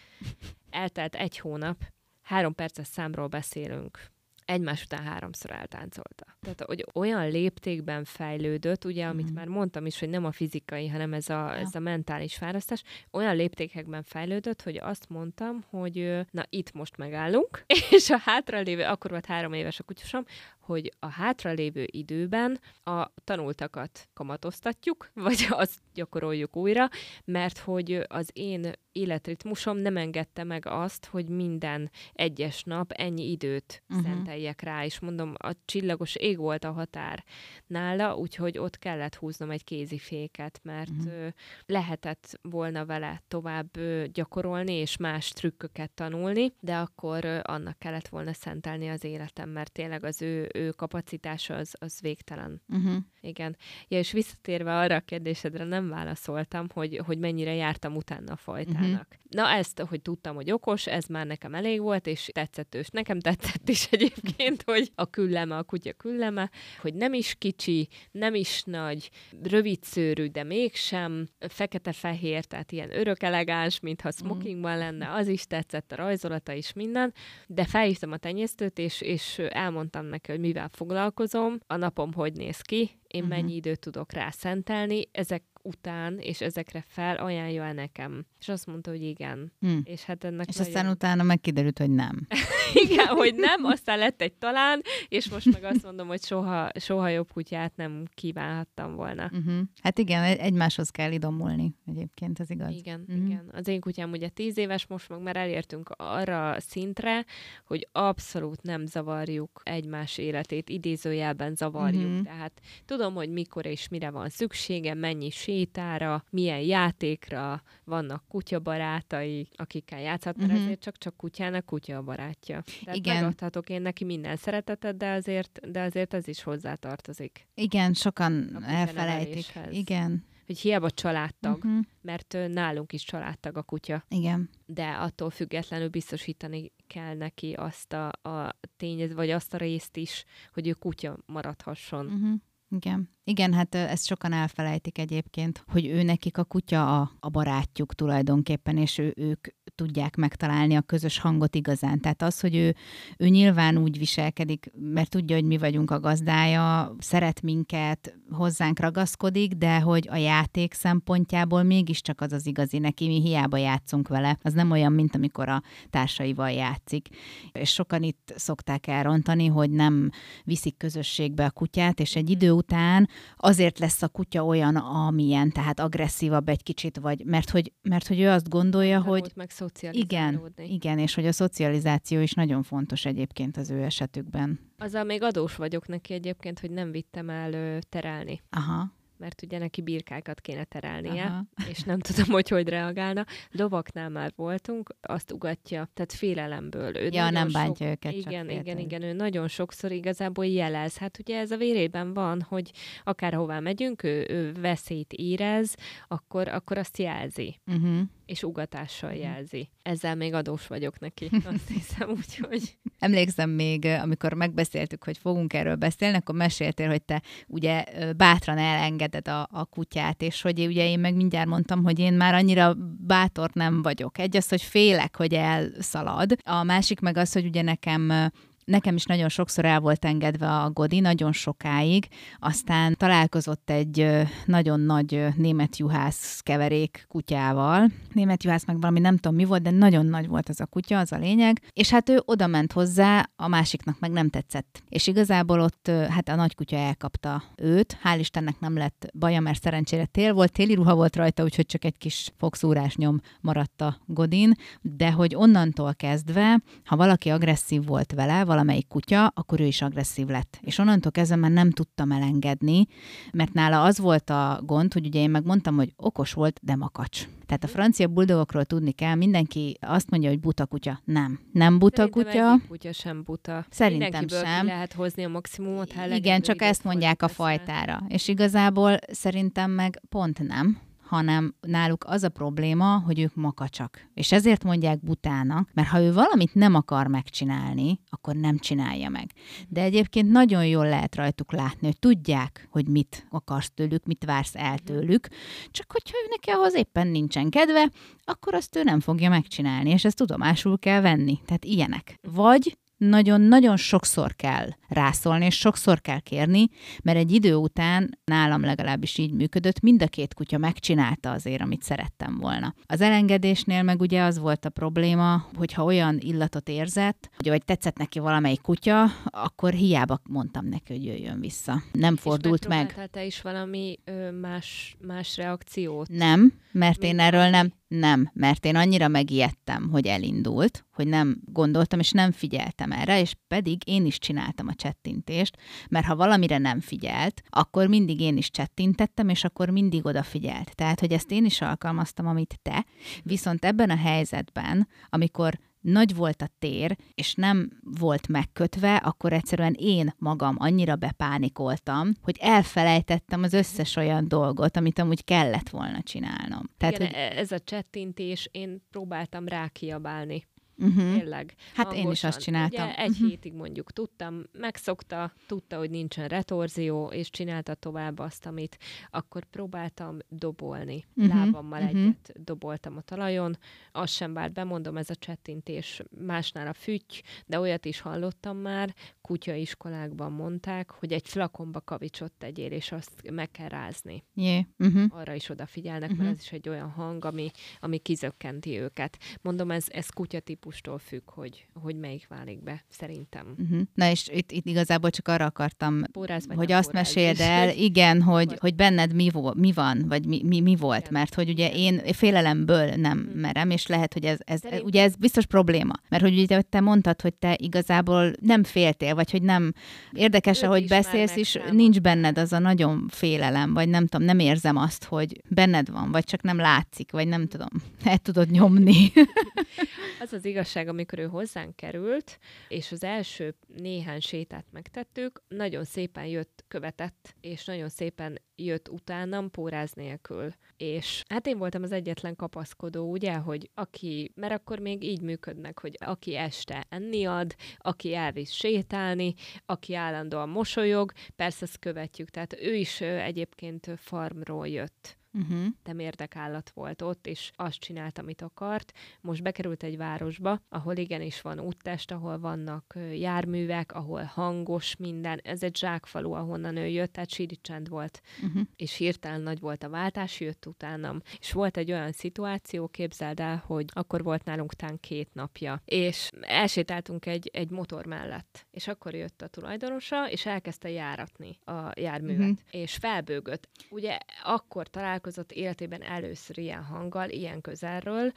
Eltelt 0.71 1.15
egy 1.15 1.39
hónap, 1.39 1.85
három 2.23 2.55
perces 2.55 2.87
számról 2.87 3.27
beszélünk 3.27 4.11
egymás 4.51 4.83
után 4.83 5.03
háromszor 5.03 5.51
eltáncolta. 5.51 6.25
Tehát, 6.41 6.63
hogy 6.67 6.87
olyan 6.95 7.29
léptékben 7.31 8.05
fejlődött, 8.05 8.85
ugye, 8.85 9.07
amit 9.07 9.31
mm. 9.31 9.35
már 9.35 9.47
mondtam 9.47 9.87
is, 9.87 9.99
hogy 9.99 10.09
nem 10.09 10.25
a 10.25 10.33
fizikai, 10.33 10.89
hanem 10.89 11.13
ez 11.13 11.29
a, 11.29 11.33
ja. 11.33 11.55
ez 11.55 11.75
a 11.75 11.79
mentális 11.79 12.35
fárasztás, 12.37 12.83
olyan 13.11 13.37
léptékekben 13.37 14.03
fejlődött, 14.03 14.63
hogy 14.63 14.77
azt 14.77 15.09
mondtam, 15.09 15.65
hogy 15.69 16.21
na 16.31 16.45
itt 16.49 16.73
most 16.73 16.97
megállunk, 16.97 17.65
és 17.91 18.11
a 18.11 18.19
hátralévő, 18.19 18.83
akkor 18.83 19.11
volt 19.11 19.27
három 19.27 19.53
éves 19.53 19.79
a 19.79 19.83
kutyusom, 19.83 20.25
hogy 20.61 20.93
a 20.99 21.07
hátralévő 21.07 21.87
időben 21.91 22.61
a 22.85 23.13
tanultakat 23.25 24.09
kamatoztatjuk, 24.15 25.11
vagy 25.15 25.47
azt 25.49 25.79
gyakoroljuk 25.95 26.57
újra, 26.57 26.89
mert 27.25 27.59
hogy 27.59 28.05
az 28.09 28.31
én 28.33 28.73
életritmusom 28.93 29.77
nem 29.77 29.97
engedte 29.97 30.45
meg 30.45 30.67
azt, 30.67 31.07
hogy 31.07 31.29
minden 31.29 31.91
egyes 32.13 32.63
nap 32.63 32.93
ennyi 32.93 33.31
időt 33.31 33.83
uh-huh. 33.89 34.07
szenteljek 34.07 34.61
rá, 34.61 34.85
és 34.85 34.99
mondom, 34.99 35.35
a 35.37 35.53
csillagos 35.65 36.15
ég 36.15 36.39
volt 36.39 36.65
a 36.65 36.73
határ 36.73 37.25
nála, 37.67 38.17
úgyhogy 38.17 38.59
ott 38.59 38.79
kellett 38.79 39.15
húznom 39.15 39.51
egy 39.51 39.65
kéziféket, 39.65 40.61
mert 40.63 40.91
uh-huh. 40.91 41.29
lehetett 41.67 42.39
volna 42.43 42.87
vele 42.87 43.23
tovább 43.29 43.79
gyakorolni, 44.13 44.73
és 44.73 44.97
más 44.97 45.29
trükköket 45.29 45.91
tanulni, 45.91 46.53
de 46.61 46.77
akkor 46.77 47.25
annak 47.43 47.79
kellett 47.79 48.09
volna 48.09 48.33
szentelni 48.33 48.89
az 48.89 49.05
életem, 49.05 49.49
mert 49.49 49.73
tényleg 49.73 50.05
az 50.05 50.23
ő, 50.23 50.49
ő 50.55 50.71
kapacitása 50.71 51.55
az, 51.55 51.75
az 51.79 52.01
végtelen. 52.01 52.63
Uh-huh. 52.69 52.97
Igen. 53.23 53.57
Ja, 53.89 53.99
és 53.99 54.13
visszatérve 54.13 54.79
arra 54.79 54.95
a 54.95 55.01
kérdésedre 55.01 55.65
nem 55.65 55.89
válaszoltam, 55.89 56.67
hogy, 56.75 57.01
hogy 57.07 57.19
mennyire 57.19 57.55
jártam 57.55 57.97
utána 57.97 58.33
a 58.33 58.37
fajtának. 58.37 58.83
Uh-huh. 58.85 59.31
Na 59.31 59.49
ezt, 59.49 59.81
hogy 59.81 60.03
tudtam, 60.03 60.35
hogy 60.35 60.51
okos, 60.51 60.87
ez 60.87 61.05
már 61.05 61.27
nekem 61.27 61.55
elég 61.55 61.81
volt, 61.81 62.07
és 62.07 62.31
tetszett 62.33 62.75
ős. 62.75 62.89
Nekem 62.89 63.21
tetszett 63.21 63.69
is 63.69 63.87
egyébként, 63.91 64.63
hogy 64.63 64.91
a 64.95 65.11
külleme, 65.11 65.57
a 65.57 65.63
kutya 65.63 65.93
külleme, 65.93 66.51
hogy 66.81 66.95
nem 66.95 67.13
is 67.13 67.35
kicsi, 67.39 67.89
nem 68.11 68.35
is 68.35 68.63
nagy, 68.63 69.11
rövid 69.43 69.83
szőrű, 69.83 70.27
de 70.27 70.43
mégsem, 70.43 71.29
fekete-fehér, 71.39 72.45
tehát 72.45 72.73
ilyen 72.73 72.99
örök 72.99 73.23
elegáns, 73.23 73.81
mintha 73.81 74.09
mhm. 74.09 74.27
smokingban 74.27 74.79
lenne, 74.79 75.13
az 75.13 75.29
is 75.29 75.47
tetszett, 75.47 75.93
a 75.93 75.97
rajzolata 75.97 76.53
is 76.53 76.73
minden, 76.73 77.15
de 77.47 77.65
felhívtam 77.65 78.13
a 78.13 78.17
tenyésztőt, 78.17 78.79
és, 78.79 79.01
és 79.01 79.39
elmondtam 79.39 80.05
neki, 80.05 80.31
hogy 80.31 80.41
mivel 80.41 80.69
foglalkozom, 80.73 81.59
a 81.67 81.77
napom 81.77 82.13
hogy 82.13 82.33
néz 82.33 82.61
ki, 82.61 82.99
én 83.11 83.21
uh-huh. 83.21 83.29
mennyi 83.37 83.55
időt 83.55 83.81
tudok 83.81 84.13
rá 84.13 84.31
szentelni, 84.31 85.09
ezek 85.13 85.45
után, 85.63 86.19
és 86.19 86.41
ezekre 86.41 86.85
fel 86.87 87.17
ajánlja 87.17 87.65
el 87.65 87.73
nekem. 87.73 88.27
És 88.41 88.49
azt 88.49 88.67
mondta, 88.67 88.91
hogy 88.91 89.03
igen. 89.03 89.53
Hmm. 89.61 89.81
És 89.85 90.05
hát 90.05 90.25
ennek 90.25 90.49
És 90.49 90.57
nagyon... 90.57 90.73
aztán 90.73 90.91
utána 90.91 91.23
megkiderült, 91.23 91.79
hogy 91.79 91.91
nem. 91.91 92.27
igen, 92.85 93.07
hogy 93.07 93.35
nem, 93.35 93.65
aztán 93.65 93.99
lett 93.99 94.21
egy 94.21 94.33
talán, 94.33 94.83
és 95.09 95.29
most 95.29 95.53
meg 95.53 95.65
azt 95.65 95.85
mondom, 95.85 96.09
hogy 96.09 96.23
soha, 96.23 96.69
soha 96.75 97.09
jobb 97.09 97.33
kutyát 97.33 97.77
nem 97.77 98.05
kívánhattam 98.15 98.95
volna. 98.95 99.31
Uh-huh. 99.33 99.61
Hát 99.83 99.99
igen, 99.99 100.23
egymáshoz 100.23 100.91
kell 100.91 101.13
idomulni 101.13 101.75
egyébként, 101.87 102.41
ez 102.41 102.51
igaz. 102.51 102.75
Igen, 102.75 103.05
uh-huh. 103.09 103.27
igen. 103.27 103.51
Az 103.53 103.69
én 103.69 103.81
kutyám 103.81 104.11
ugye 104.11 104.29
tíz 104.29 104.59
éves, 104.59 104.87
most 104.87 105.09
meg 105.09 105.21
már 105.21 105.37
elértünk 105.37 105.91
arra 105.97 106.57
szintre, 106.61 107.25
hogy 107.67 107.89
abszolút 107.93 108.63
nem 108.63 108.87
zavarjuk 108.87 109.61
egymás 109.65 110.19
életét, 110.19 110.69
idézőjelben 110.69 111.55
zavarjuk. 111.55 112.11
Uh-huh. 112.11 112.23
Tehát 112.23 112.61
tudom, 112.85 113.15
hogy 113.15 113.31
mikor 113.31 113.67
és 113.67 113.89
mire 113.89 114.11
van 114.11 114.29
szüksége, 114.29 114.95
mennyi 114.95 115.31
sétára, 115.51 116.25
milyen 116.31 116.61
játékra, 116.61 117.63
vannak 117.85 118.25
kutyabarátai, 118.29 119.49
akikkel 119.57 120.01
játszhat, 120.01 120.37
mert 120.37 120.49
uh-huh. 120.49 120.65
ezért 120.65 120.81
csak-csak 120.81 121.17
kutyának 121.17 121.65
kutya 121.65 121.97
a 121.97 122.03
barátja. 122.03 122.63
Tehát 122.85 122.97
Igen. 122.97 123.15
megadhatok 123.15 123.69
én 123.69 123.83
neki 123.83 124.05
minden 124.05 124.37
szeretetet, 124.37 124.97
de 124.97 125.11
azért, 125.11 125.71
de 125.71 125.81
azért 125.81 126.15
ez 126.15 126.29
is 126.29 126.43
hozzátartozik. 126.43 127.49
Igen, 127.55 127.95
sokan 127.95 128.65
elfelejtik. 128.65 129.47
Igen. 129.71 130.25
Hogy 130.47 130.59
hiába 130.59 130.91
családtag, 130.91 131.57
uh-huh. 131.57 131.81
mert 132.01 132.37
nálunk 132.49 132.93
is 132.93 133.05
családtag 133.05 133.57
a 133.57 133.63
kutya. 133.63 134.05
Igen. 134.09 134.51
De 134.67 134.89
attól 134.89 135.31
függetlenül 135.31 135.89
biztosítani 135.89 136.73
kell 136.87 137.15
neki 137.15 137.53
azt 137.53 137.93
a, 137.93 138.09
a 138.09 138.57
tényező, 138.77 139.15
vagy 139.15 139.31
azt 139.31 139.55
a 139.55 139.57
részt 139.57 139.97
is, 139.97 140.25
hogy 140.53 140.69
ő 140.69 140.73
kutya 140.73 141.19
maradhasson. 141.27 142.07
Uh-huh. 142.07 142.41
Igen. 142.71 143.11
Igen, 143.25 143.53
hát 143.53 143.75
ezt 143.75 144.07
sokan 144.07 144.33
elfelejtik 144.33 144.99
egyébként, 144.99 145.65
hogy 145.73 145.87
ő 145.87 146.03
nekik 146.03 146.39
a 146.39 146.45
kutya 146.45 147.01
a, 147.01 147.11
a 147.21 147.29
barátjuk 147.29 147.95
tulajdonképpen, 147.95 148.77
és 148.77 148.99
ő, 148.99 149.13
ők 149.17 149.47
tudják 149.75 150.17
megtalálni 150.17 150.75
a 150.75 150.81
közös 150.81 151.19
hangot 151.19 151.55
igazán. 151.55 152.01
Tehát 152.01 152.23
az, 152.23 152.41
hogy 152.41 152.57
ő, 152.57 152.75
ő 153.19 153.29
nyilván 153.29 153.79
úgy 153.79 153.99
viselkedik, 153.99 154.71
mert 154.79 155.11
tudja, 155.11 155.37
hogy 155.37 155.45
mi 155.45 155.59
vagyunk 155.59 155.91
a 155.91 156.01
gazdája, 156.01 156.95
szeret 156.99 157.43
minket, 157.43 158.19
hozzánk 158.31 158.79
ragaszkodik, 158.79 159.53
de 159.53 159.81
hogy 159.81 160.09
a 160.11 160.17
játék 160.17 160.75
szempontjából 160.75 161.63
mégiscsak 161.63 162.21
az 162.21 162.33
az 162.33 162.47
igazi 162.47 162.79
neki, 162.79 163.07
mi 163.07 163.21
hiába 163.21 163.57
játszunk 163.57 164.09
vele. 164.09 164.39
Az 164.43 164.53
nem 164.53 164.71
olyan, 164.71 164.93
mint 164.93 165.15
amikor 165.15 165.49
a 165.49 165.63
társaival 165.91 166.51
játszik. 166.51 167.09
És 167.53 167.73
sokan 167.73 168.03
itt 168.03 168.33
szokták 168.37 168.87
elrontani, 168.87 169.47
hogy 169.47 169.71
nem 169.71 170.11
viszik 170.45 170.77
közösségbe 170.77 171.45
a 171.45 171.51
kutyát, 171.51 172.01
és 172.01 172.17
egy 172.17 172.31
idő 172.31 172.51
után 172.51 173.09
azért 173.37 173.79
lesz 173.79 174.03
a 174.03 174.09
kutya 174.09 174.45
olyan, 174.45 174.77
amilyen, 174.77 175.51
tehát 175.51 175.81
agresszívabb 175.81 176.49
egy 176.49 176.63
kicsit, 176.63 176.99
vagy 176.99 177.25
mert 177.25 177.51
hogy, 177.51 177.73
mert 177.83 178.07
hogy 178.07 178.21
ő 178.21 178.29
azt 178.29 178.49
gondolja, 178.49 178.99
Nem 178.99 179.07
hogy 179.09 179.33
meg 179.35 179.51
igen, 179.91 180.53
igen, 180.57 180.99
és 180.99 181.15
hogy 181.15 181.27
a 181.27 181.33
szocializáció 181.33 182.21
is 182.21 182.33
nagyon 182.33 182.63
fontos 182.63 183.05
egyébként 183.05 183.57
az 183.57 183.71
ő 183.71 183.83
esetükben. 183.83 184.61
Azzal 184.79 185.05
még 185.05 185.23
adós 185.23 185.57
vagyok 185.57 185.89
neki 185.89 186.15
egyébként, 186.15 186.61
hogy 186.61 186.71
nem 186.71 186.91
vittem 186.91 187.31
el 187.31 187.79
terelni. 187.89 188.41
Aha 188.51 188.99
mert 189.21 189.43
ugye 189.43 189.59
neki 189.59 189.83
birkákat 189.83 190.41
kéne 190.41 190.65
terelnie, 190.65 191.25
Aha. 191.25 191.45
és 191.69 191.83
nem 191.83 191.99
tudom, 191.99 192.31
hogy 192.31 192.49
hogy 192.49 192.69
reagálna. 192.69 193.25
Lovaknál 193.51 194.09
már 194.09 194.33
voltunk, 194.37 194.95
azt 195.01 195.33
ugatja, 195.33 195.89
tehát 195.95 196.13
félelemből. 196.13 196.97
Ő 196.97 197.09
ja, 197.13 197.31
nem 197.31 197.49
sok, 197.49 197.53
bántja 197.53 197.91
őket. 197.91 198.13
Igen, 198.13 198.49
csak 198.49 198.57
igen, 198.59 198.79
igen, 198.79 199.03
ő 199.03 199.13
nagyon 199.13 199.49
sokszor 199.49 199.93
igazából 199.93 200.47
jelez. 200.47 200.97
Hát 200.97 201.19
ugye 201.19 201.39
ez 201.39 201.51
a 201.51 201.57
vérében 201.57 202.15
van, 202.15 202.43
hogy 202.43 202.71
akárhová 203.05 203.61
megyünk, 203.61 204.03
ő, 204.03 204.27
ő 204.29 204.53
veszélyt 204.53 205.13
érez, 205.13 205.75
akkor, 206.09 206.49
akkor 206.49 206.79
azt 206.79 206.99
jelzi. 206.99 207.61
Uh-huh 207.67 208.01
és 208.31 208.43
ugatással 208.43 209.13
jelzi. 209.13 209.69
Ezzel 209.83 210.15
még 210.15 210.35
adós 210.35 210.67
vagyok 210.67 210.99
neki, 210.99 211.31
azt 211.55 211.69
hiszem, 211.69 212.11
úgyhogy... 212.11 212.77
Emlékszem 212.99 213.51
még, 213.51 213.85
amikor 213.85 214.33
megbeszéltük, 214.33 215.05
hogy 215.05 215.19
fogunk 215.19 215.53
erről 215.53 215.75
beszélni, 215.75 216.17
akkor 216.17 216.35
meséltél, 216.35 216.89
hogy 216.89 217.03
te 217.03 217.23
ugye 217.47 217.85
bátran 218.17 218.59
elengeded 218.59 219.29
a, 219.29 219.49
a 219.51 219.65
kutyát, 219.65 220.23
és 220.23 220.43
hogy 220.43 220.67
ugye 220.67 220.89
én 220.89 220.99
meg 220.99 221.15
mindjárt 221.15 221.49
mondtam, 221.49 221.85
hogy 221.85 221.99
én 221.99 222.13
már 222.13 222.35
annyira 222.35 222.77
bátor 223.07 223.51
nem 223.53 223.83
vagyok. 223.83 224.19
Egy 224.19 224.37
az, 224.37 224.49
hogy 224.49 224.63
félek, 224.63 225.17
hogy 225.17 225.35
elszalad. 225.35 226.37
A 226.43 226.63
másik 226.63 227.01
meg 227.01 227.17
az, 227.17 227.33
hogy 227.33 227.45
ugye 227.45 227.63
nekem 227.63 228.31
Nekem 228.71 228.95
is 228.95 229.05
nagyon 229.05 229.29
sokszor 229.29 229.65
el 229.65 229.81
volt 229.81 230.05
engedve 230.05 230.49
a 230.49 230.71
Godi, 230.71 231.01
nagyon 231.01 231.33
sokáig, 231.33 232.09
aztán 232.39 232.97
találkozott 232.97 233.71
egy 233.71 234.07
nagyon 234.45 234.81
nagy 234.81 235.27
német 235.37 235.77
juhász 235.77 236.41
keverék 236.41 237.05
kutyával. 237.09 237.91
Német 238.13 238.45
juhász 238.45 238.67
meg 238.67 238.81
valami 238.81 239.01
nem 239.01 239.17
tudom 239.17 239.37
mi 239.37 239.45
volt, 239.45 239.63
de 239.63 239.71
nagyon 239.71 240.07
nagy 240.07 240.29
volt 240.29 240.49
az 240.49 240.61
a 240.61 240.67
kutya, 240.67 240.99
az 240.99 241.13
a 241.13 241.17
lényeg. 241.19 241.63
És 241.73 241.91
hát 241.91 242.09
ő 242.09 242.23
oda 242.25 242.47
ment 242.47 242.73
hozzá, 242.73 243.29
a 243.37 243.49
másiknak 243.49 244.01
meg 244.01 244.11
nem 244.11 244.29
tetszett. 244.29 244.83
És 244.89 245.07
igazából 245.07 245.61
ott 245.61 245.91
hát 246.09 246.29
a 246.29 246.35
nagy 246.35 246.55
kutya 246.55 246.77
elkapta 246.77 247.43
őt. 247.57 247.99
Hál' 248.05 248.19
Istennek 248.19 248.61
nem 248.61 248.77
lett 248.77 249.11
baja, 249.19 249.41
mert 249.41 249.63
szerencsére 249.63 250.05
tél 250.05 250.33
volt, 250.33 250.53
téli 250.53 250.75
ruha 250.75 250.95
volt 250.95 251.17
rajta, 251.17 251.43
úgyhogy 251.43 251.67
csak 251.67 251.85
egy 251.85 251.99
kis 251.99 252.33
fogszúrás 252.39 252.97
nyom 252.97 253.21
maradt 253.41 253.81
a 253.81 253.97
Godin, 254.07 254.55
de 254.81 255.11
hogy 255.11 255.35
onnantól 255.35 255.95
kezdve, 255.95 256.63
ha 256.85 256.97
valaki 256.97 257.29
agresszív 257.29 257.85
volt 257.85 258.13
vele, 258.13 258.45
valamelyik 258.61 258.89
kutya, 258.89 259.27
akkor 259.27 259.61
ő 259.61 259.65
is 259.65 259.83
agresszív 259.83 260.27
lett. 260.27 260.59
És 260.63 260.79
onnantól 260.79 261.13
kezdve 261.13 261.37
már 261.37 261.51
nem 261.51 261.71
tudtam 261.71 262.13
elengedni, 262.13 262.87
mert 263.33 263.53
nála 263.53 263.83
az 263.83 263.99
volt 263.99 264.31
a 264.31 264.61
gond, 264.65 264.93
hogy 264.93 265.07
ugye 265.07 265.21
én 265.21 265.31
megmondtam, 265.31 265.77
hogy 265.77 265.93
okos 265.97 266.33
volt, 266.33 266.61
de 266.63 266.77
makacs. 266.77 267.29
Tehát 267.47 267.65
a 267.65 267.69
francia 267.69 268.07
buldogokról 268.07 268.65
tudni 268.65 268.93
kell, 268.93 269.15
mindenki 269.15 269.79
azt 269.81 270.11
mondja, 270.11 270.29
hogy 270.29 270.41
buta 270.41 270.67
kutya. 270.67 271.01
Nem, 271.05 271.41
nem 271.53 271.79
buta 271.79 271.97
Szerintem 271.97 272.23
kutya. 272.23 272.69
Kutya 272.69 272.93
sem 272.93 273.23
buta. 273.23 273.67
Szerintem 273.71 274.29
sem. 274.29 274.67
lehet 274.67 274.93
hozni 274.93 275.25
a 275.25 275.29
maximumot, 275.29 275.93
ha 275.93 276.15
Igen, 276.15 276.41
csak 276.41 276.63
ezt 276.63 276.85
mondják 276.85 277.23
a 277.23 277.29
fajtára. 277.29 278.03
És 278.09 278.29
igazából 278.29 278.97
szerintem 279.13 279.71
meg 279.71 280.01
pont 280.09 280.47
nem 280.47 280.90
hanem 281.11 281.55
náluk 281.61 282.05
az 282.07 282.23
a 282.23 282.29
probléma, 282.29 282.99
hogy 282.99 283.21
ők 283.21 283.35
makacsak. 283.35 284.09
És 284.15 284.33
ezért 284.33 284.65
mondják 284.65 285.01
butának, 285.05 285.69
mert 285.73 285.89
ha 285.89 286.01
ő 286.01 286.13
valamit 286.13 286.55
nem 286.55 286.75
akar 286.75 287.07
megcsinálni, 287.07 288.01
akkor 288.11 288.35
nem 288.35 288.59
csinálja 288.59 289.09
meg. 289.09 289.31
De 289.69 289.83
egyébként 289.83 290.31
nagyon 290.31 290.67
jól 290.67 290.89
lehet 290.89 291.15
rajtuk 291.15 291.53
látni, 291.53 291.87
hogy 291.87 291.99
tudják, 291.99 292.69
hogy 292.71 292.89
mit 292.89 293.27
akarsz 293.31 293.71
tőlük, 293.75 294.05
mit 294.05 294.25
vársz 294.25 294.55
el 294.55 294.79
tőlük, 294.79 295.29
csak 295.71 295.93
hogyha 295.93 296.17
ő 296.25 296.27
neki 296.31 296.51
ahhoz 296.51 296.75
éppen 296.75 297.07
nincsen 297.07 297.51
kedve, 297.51 297.91
akkor 298.25 298.55
azt 298.55 298.77
ő 298.77 298.83
nem 298.83 299.01
fogja 299.01 299.29
megcsinálni, 299.29 299.91
és 299.91 300.05
ezt 300.05 300.17
tudomásul 300.17 300.79
kell 300.79 301.01
venni. 301.01 301.41
Tehát 301.45 301.65
ilyenek. 301.65 302.15
Vagy 302.23 302.79
nagyon-nagyon 303.01 303.77
sokszor 303.77 304.35
kell 304.37 304.69
rászólni, 304.89 305.45
és 305.45 305.59
sokszor 305.59 306.01
kell 306.01 306.19
kérni, 306.19 306.69
mert 307.03 307.19
egy 307.19 307.33
idő 307.33 307.55
után 307.55 308.19
nálam 308.25 308.65
legalábbis 308.65 309.19
így 309.19 309.33
működött, 309.33 309.81
mind 309.81 310.03
a 310.03 310.07
két 310.07 310.35
kutya 310.35 310.59
megcsinálta 310.59 311.31
azért, 311.31 311.61
amit 311.61 311.83
szerettem 311.83 312.39
volna. 312.39 312.75
Az 312.87 313.01
elengedésnél 313.01 313.83
meg 313.83 314.01
ugye 314.01 314.23
az 314.23 314.39
volt 314.39 314.65
a 314.65 314.71
probléma, 314.71 315.47
hogy 315.55 315.73
ha 315.73 315.85
olyan 315.85 316.19
illatot 316.19 316.69
érzett, 316.69 317.31
hogy 317.37 317.49
vagy 317.49 317.65
tetszett 317.65 317.97
neki 317.97 318.19
valamelyik 318.19 318.61
kutya, 318.61 319.05
akkor 319.25 319.73
hiába 319.73 320.21
mondtam 320.29 320.67
neki, 320.67 320.93
hogy 320.93 321.05
jöjjön 321.05 321.41
vissza. 321.41 321.83
Nem 321.93 322.15
és 322.15 322.21
fordult 322.21 322.69
meg. 322.69 323.11
te 323.11 323.25
is 323.25 323.43
valami 323.43 323.99
ö, 324.05 324.31
más, 324.31 324.97
más 325.07 325.37
reakciót? 325.37 326.09
Nem, 326.09 326.53
mert 326.73 327.03
én 327.03 327.19
erről 327.19 327.49
nem, 327.49 327.73
nem, 327.89 328.31
mert 328.35 328.65
én 328.65 328.77
annyira 328.77 329.09
megijedtem, 329.09 329.89
hogy 329.91 330.07
elindult, 330.07 330.87
hogy 330.93 331.07
nem 331.07 331.41
gondoltam 331.45 331.99
és 331.99 332.11
nem 332.11 332.33
figyeltem 332.33 332.90
erre, 332.93 333.21
és 333.21 333.35
pedig 333.49 333.83
én 333.85 334.07
is 334.07 334.19
csináltam 334.19 334.69
a 334.69 334.75
csettintést, 334.75 335.57
mert 335.89 336.07
ha 336.07 336.17
valamire 336.17 336.59
nem 336.59 336.81
figyelt, 336.81 337.43
akkor 337.49 337.87
mindig 337.87 338.21
én 338.21 338.37
is 338.37 338.51
csettintettem, 338.51 339.29
és 339.29 339.45
akkor 339.45 339.71
mindig 339.71 340.07
odafigyelt. 340.07 340.75
Tehát, 340.75 341.01
hogy 341.01 341.13
ezt 341.13 341.31
én 341.31 341.45
is 341.45 341.61
alkalmaztam, 341.61 342.27
amit 342.27 342.59
te, 342.63 342.87
viszont 343.23 343.65
ebben 343.65 343.91
a 343.91 343.97
helyzetben, 343.97 344.89
amikor 345.09 345.59
nagy 345.81 346.15
volt 346.15 346.43
a 346.43 346.51
tér, 346.59 346.97
és 347.15 347.35
nem 347.35 347.71
volt 347.83 348.29
megkötve, 348.29 348.97
akkor 348.97 349.33
egyszerűen 349.33 349.75
én 349.79 350.15
magam 350.19 350.57
annyira 350.59 350.97
bepánikoltam, 350.97 352.13
hogy 352.23 352.37
elfelejtettem 352.41 353.43
az 353.43 353.53
összes 353.53 353.97
olyan 353.97 354.29
dolgot, 354.29 354.77
amit 354.77 354.99
amúgy 354.99 355.25
kellett 355.25 355.69
volna 355.69 356.03
csinálnom. 356.03 356.71
Tehát, 356.77 356.95
Igen, 356.95 357.07
hogy... 357.07 357.17
E- 357.17 357.39
ez 357.39 357.53
a 357.53 357.59
csettintés, 357.59 358.49
én 358.53 358.83
próbáltam 358.91 359.49
rákiabálni. 359.49 360.45
Uh-huh. 360.81 361.19
Tényleg. 361.19 361.55
Hát 361.75 361.87
hangosan. 361.87 362.07
én 362.07 362.13
is 362.13 362.25
azt 362.25 362.41
csináltam. 362.41 362.85
Ugye 362.89 362.97
egy 362.97 363.11
uh-huh. 363.11 363.29
hétig 363.29 363.53
mondjuk 363.53 363.93
tudtam, 363.93 364.43
megszokta, 364.53 365.33
tudta, 365.47 365.79
hogy 365.79 365.91
nincsen 365.91 366.29
retorzió, 366.29 367.07
és 367.07 367.31
csinálta 367.31 367.75
tovább 367.75 368.19
azt, 368.19 368.47
amit 368.47 368.79
akkor 369.11 369.45
próbáltam 369.45 370.19
dobolni. 370.29 371.05
Uh-huh. 371.15 371.35
Lábammal 371.35 371.83
uh-huh. 371.83 372.01
egyet 372.01 372.33
doboltam 372.45 372.97
a 372.97 373.01
talajon, 373.01 373.59
az 373.93 374.11
sem 374.11 374.33
vált, 374.33 374.53
bemondom, 374.53 374.97
ez 374.97 375.11
a 375.11 375.15
csettintés 375.15 376.03
másnál 376.27 376.67
a 376.67 376.73
füty, 376.73 377.23
de 377.47 377.61
olyat 377.61 377.85
is 377.85 378.01
hallottam 378.01 378.57
már, 378.57 378.95
kutyaiskolákban 379.21 380.33
mondták, 380.33 380.91
hogy 380.91 381.13
egy 381.13 381.29
flakonba 381.29 381.81
kavicsot 381.81 382.33
tegyél, 382.33 382.71
és 382.73 382.93
azt 382.93 383.31
meg 383.31 383.51
kell 383.51 383.69
rázni. 383.69 384.25
Yeah. 384.35 384.65
Uh-huh. 384.79 385.19
Arra 385.19 385.35
is 385.35 385.49
odafigyelnek, 385.49 386.11
uh-huh. 386.11 386.25
mert 386.25 386.37
ez 386.37 386.43
is 386.43 386.53
egy 386.53 386.69
olyan 386.69 386.91
hang, 386.91 387.25
ami, 387.25 387.51
ami 387.81 387.99
kizökkenti 387.99 388.79
őket. 388.79 389.19
Mondom, 389.43 389.71
ez, 389.71 389.87
ez 389.89 390.09
kutyatípus 390.09 390.70
típustól 390.71 390.99
függ, 390.99 391.23
hogy, 391.25 391.67
hogy 391.83 391.97
melyik 391.97 392.27
válik 392.29 392.63
be, 392.63 392.85
szerintem. 392.89 393.55
Uh-huh. 393.59 393.81
Na 393.95 394.11
és 394.11 394.29
itt, 394.33 394.51
itt 394.51 394.67
igazából 394.67 395.11
csak 395.11 395.29
arra 395.29 395.45
akartam, 395.45 396.03
póráz, 396.13 396.47
hogy 396.55 396.73
azt 396.73 396.93
meséld 396.93 397.41
el, 397.41 397.69
igen, 397.89 398.23
hogy, 398.23 398.57
hogy 398.59 398.75
benned 398.75 399.15
mi, 399.15 399.31
vo, 399.31 399.53
mi 399.55 399.73
van, 399.73 400.05
vagy 400.09 400.27
mi, 400.27 400.43
mi, 400.45 400.61
mi 400.61 400.77
volt, 400.77 401.01
igen. 401.01 401.13
mert 401.13 401.35
hogy 401.35 401.49
ugye 401.49 401.71
én 401.71 402.01
félelemből 402.13 402.91
nem 402.91 403.19
uh-huh. 403.19 403.41
merem, 403.41 403.71
és 403.71 403.87
lehet, 403.87 404.13
hogy 404.13 404.25
ez, 404.25 404.39
ez 404.45 404.61
ugye 404.83 405.03
ez 405.03 405.15
biztos 405.17 405.47
probléma, 405.47 405.95
mert 406.09 406.23
hogy 406.23 406.39
ugye 406.39 406.61
te 406.61 406.81
mondtad, 406.81 407.21
hogy 407.21 407.35
te 407.35 407.57
igazából 407.61 408.33
nem 408.41 408.65
féltél, 408.65 409.15
vagy 409.15 409.31
hogy 409.31 409.43
nem 409.43 409.73
érdekes, 410.13 410.63
ahogy 410.63 410.89
beszélsz, 410.89 411.37
és 411.37 411.59
nincs 411.71 412.01
benned 412.01 412.39
az 412.39 412.53
a 412.53 412.59
nagyon 412.59 413.07
félelem, 413.09 413.75
vagy 413.75 413.89
nem 413.89 414.07
tudom, 414.07 414.27
nem 414.27 414.39
érzem 414.39 414.77
azt, 414.77 415.05
hogy 415.05 415.43
benned 415.49 415.91
van, 415.91 416.11
vagy 416.11 416.25
csak 416.25 416.43
nem 416.43 416.57
látszik, 416.57 417.11
vagy 417.11 417.29
nem 417.29 417.47
tudom, 417.47 417.69
el 418.05 418.19
tudod 418.19 418.51
nyomni. 418.51 419.13
az 420.23 420.33
az 420.33 420.45
igaz, 420.45 420.60
igazság, 420.61 420.89
amikor 420.89 421.19
ő 421.19 421.27
hozzánk 421.27 421.77
került, 421.77 422.39
és 422.69 422.93
az 422.93 423.05
első 423.05 423.55
néhány 423.67 424.21
sétát 424.21 424.67
megtettük, 424.71 425.43
nagyon 425.49 425.85
szépen 425.85 426.27
jött, 426.27 426.65
követett, 426.69 427.35
és 427.41 427.65
nagyon 427.65 427.89
szépen 427.89 428.39
jött 428.57 428.89
utánam 428.89 429.51
póráz 429.51 429.93
nélkül. 429.93 430.53
És 430.77 431.23
hát 431.29 431.47
én 431.47 431.59
voltam 431.59 431.83
az 431.83 431.93
egyetlen 431.93 432.37
kapaszkodó, 432.37 433.11
ugye, 433.11 433.35
hogy 433.35 433.71
aki, 433.75 434.33
mert 434.35 434.53
akkor 434.53 434.79
még 434.79 435.05
így 435.05 435.21
működnek, 435.21 435.81
hogy 435.81 435.97
aki 436.01 436.37
este 436.37 436.87
enni 436.89 437.25
ad, 437.25 437.55
aki 437.79 438.15
elvisz 438.15 438.53
sétálni, 438.53 439.35
aki 439.67 439.95
állandóan 439.95 440.49
mosolyog, 440.49 441.13
persze 441.37 441.65
ezt 441.65 441.79
követjük, 441.79 442.31
tehát 442.31 442.57
ő 442.61 442.75
is 442.75 443.01
egyébként 443.01 443.91
farmról 443.97 444.69
jött 444.69 445.19
uh-huh. 445.33 445.67
nem 445.85 445.99
érdekállat 445.99 446.71
volt 446.71 447.03
ott, 447.03 447.27
és 447.27 447.51
azt 447.55 447.79
csinált, 447.79 448.19
amit 448.19 448.43
akart. 448.43 448.93
Most 449.21 449.43
bekerült 449.43 449.83
egy 449.83 449.97
városba, 449.97 450.61
ahol 450.69 450.97
igenis 450.97 451.41
van 451.41 451.61
úttest, 451.61 452.11
ahol 452.11 452.39
vannak 452.39 452.99
járművek, 453.13 453.93
ahol 453.93 454.23
hangos 454.23 454.97
minden. 454.97 455.41
Ez 455.43 455.63
egy 455.63 455.77
zsákfalu, 455.77 456.33
ahonnan 456.33 456.77
ő 456.77 456.87
jött, 456.87 457.13
tehát 457.13 457.61
csend 457.61 457.89
volt. 457.89 458.21
Uh-huh. 458.43 458.63
És 458.77 458.97
hirtelen 458.97 459.41
nagy 459.41 459.61
volt 459.61 459.83
a 459.83 459.89
váltás, 459.89 460.41
jött 460.41 460.67
utánam. 460.67 461.21
És 461.39 461.53
volt 461.53 461.77
egy 461.77 461.93
olyan 461.93 462.13
szituáció, 462.13 462.89
képzeld 462.89 463.41
el, 463.41 463.63
hogy 463.67 463.85
akkor 463.93 464.23
volt 464.23 464.45
nálunk 464.45 464.75
tán 464.75 465.01
két 465.01 465.29
napja, 465.33 465.83
és 465.85 466.31
elsétáltunk 466.41 467.27
egy, 467.27 467.51
egy 467.53 467.71
motor 467.71 468.07
mellett, 468.07 468.67
és 468.71 468.89
akkor 468.89 469.15
jött 469.15 469.43
a 469.43 469.49
tulajdonosa, 469.49 470.31
és 470.31 470.47
elkezdte 470.47 470.91
járatni 470.91 471.59
a 471.65 471.93
járművet, 472.01 472.51
uh-huh. 472.51 472.59
és 472.71 472.95
felbőgött. 472.95 473.69
Ugye 473.91 474.19
akkor 474.45 474.89
talál 474.89 475.20
találkozott 475.21 475.53
életében 475.53 476.03
először 476.03 476.59
ilyen 476.59 476.85
hanggal, 476.85 477.29
ilyen 477.29 477.61
közelről, 477.61 478.33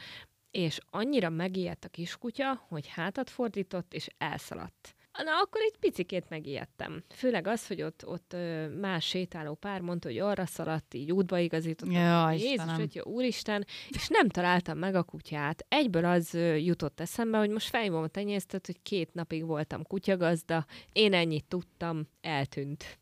és 0.52 0.80
annyira 0.90 1.30
megijedt 1.30 1.86
a 1.86 1.90
kiskutya, 1.90 2.66
hogy 2.68 2.88
hátat 2.88 3.30
fordított, 3.30 3.94
és 3.94 4.08
elszaladt. 4.18 4.96
Na, 5.24 5.32
akkor 5.42 5.62
egy 5.62 5.78
picikét 5.80 6.30
megijedtem. 6.30 7.04
Főleg 7.10 7.48
az, 7.48 7.68
hogy 7.68 7.82
ott, 7.82 8.08
ott 8.08 8.36
más 8.80 9.06
sétáló 9.06 9.54
pár 9.54 9.82
mondta, 9.82 10.08
hogy 10.08 10.18
arra 10.18 10.46
szaladt, 10.46 10.94
így 10.94 11.12
útba 11.12 11.38
igazított. 11.38 11.92
Ja, 11.92 12.32
Jézus, 12.32 12.74
hogy 12.74 13.00
úristen, 13.00 13.66
és 13.90 14.08
nem 14.08 14.30
találtam 14.30 14.78
meg 14.78 14.96
a 14.96 15.04
kutyát. 15.04 15.66
Egyből 15.68 16.06
az 16.06 16.34
jutott 16.58 17.00
eszembe, 17.00 17.38
hogy 17.38 17.50
most 17.50 17.70
fejvom 17.70 18.04
a 18.04 18.08
tenyésztett, 18.08 18.66
hogy 18.66 18.82
két 18.82 19.14
napig 19.14 19.46
voltam 19.46 19.84
kutyagazda, 19.84 20.66
én 20.92 21.14
ennyit 21.14 21.46
tudtam, 21.46 22.08
eltűnt 22.22 23.02